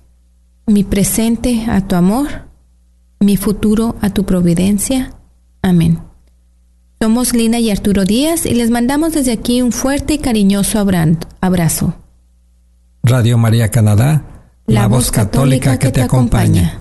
Mi 0.67 0.83
presente 0.83 1.67
a 1.69 1.87
tu 1.87 1.95
amor. 1.95 2.49
Mi 3.21 3.37
futuro 3.37 3.97
a 4.01 4.11
tu 4.11 4.25
providencia. 4.25 5.13
Amén. 5.61 6.01
Somos 7.01 7.35
Lina 7.35 7.59
y 7.59 7.71
Arturo 7.71 8.05
Díaz 8.05 8.47
y 8.47 8.55
les 8.55 8.71
mandamos 8.71 9.13
desde 9.13 9.33
aquí 9.33 9.61
un 9.61 9.73
fuerte 9.73 10.15
y 10.15 10.19
cariñoso 10.19 10.79
abrazo. 10.79 11.95
Radio 13.03 13.37
María 13.37 13.71
Canadá, 13.71 14.25
la, 14.67 14.87
voz 14.87 15.11
católica, 15.11 15.79
que, 15.79 15.91
te, 15.91 16.01
acompaña. 16.01 16.81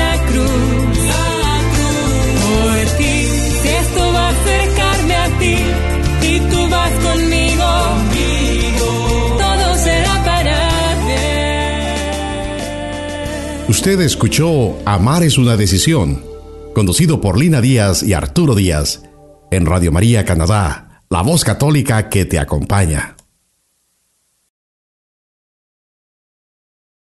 la 0.00 0.12
cruz. 0.28 0.98
Por 2.42 2.98
ti, 2.98 3.14
esto 3.80 4.12
va 4.12 4.28
a 4.28 5.24
a 5.24 5.38
ti 5.38 5.56
tú 6.50 6.68
vas 6.68 6.92
conmigo, 6.92 7.64
todo 9.38 9.74
será 9.76 10.24
para. 10.24 10.56
Usted 13.68 14.00
escuchó 14.00 14.78
Amar 14.84 15.22
es 15.22 15.38
una 15.38 15.56
decisión, 15.56 16.22
conducido 16.74 17.20
por 17.20 17.38
Lina 17.38 17.60
Díaz 17.60 18.02
y 18.02 18.12
Arturo 18.12 18.54
Díaz, 18.54 19.02
en 19.50 19.66
Radio 19.66 19.90
María 19.92 20.24
Canadá, 20.24 21.02
la 21.10 21.22
voz 21.22 21.44
católica 21.44 22.08
que 22.08 22.24
te 22.24 22.38
acompaña. 22.38 23.15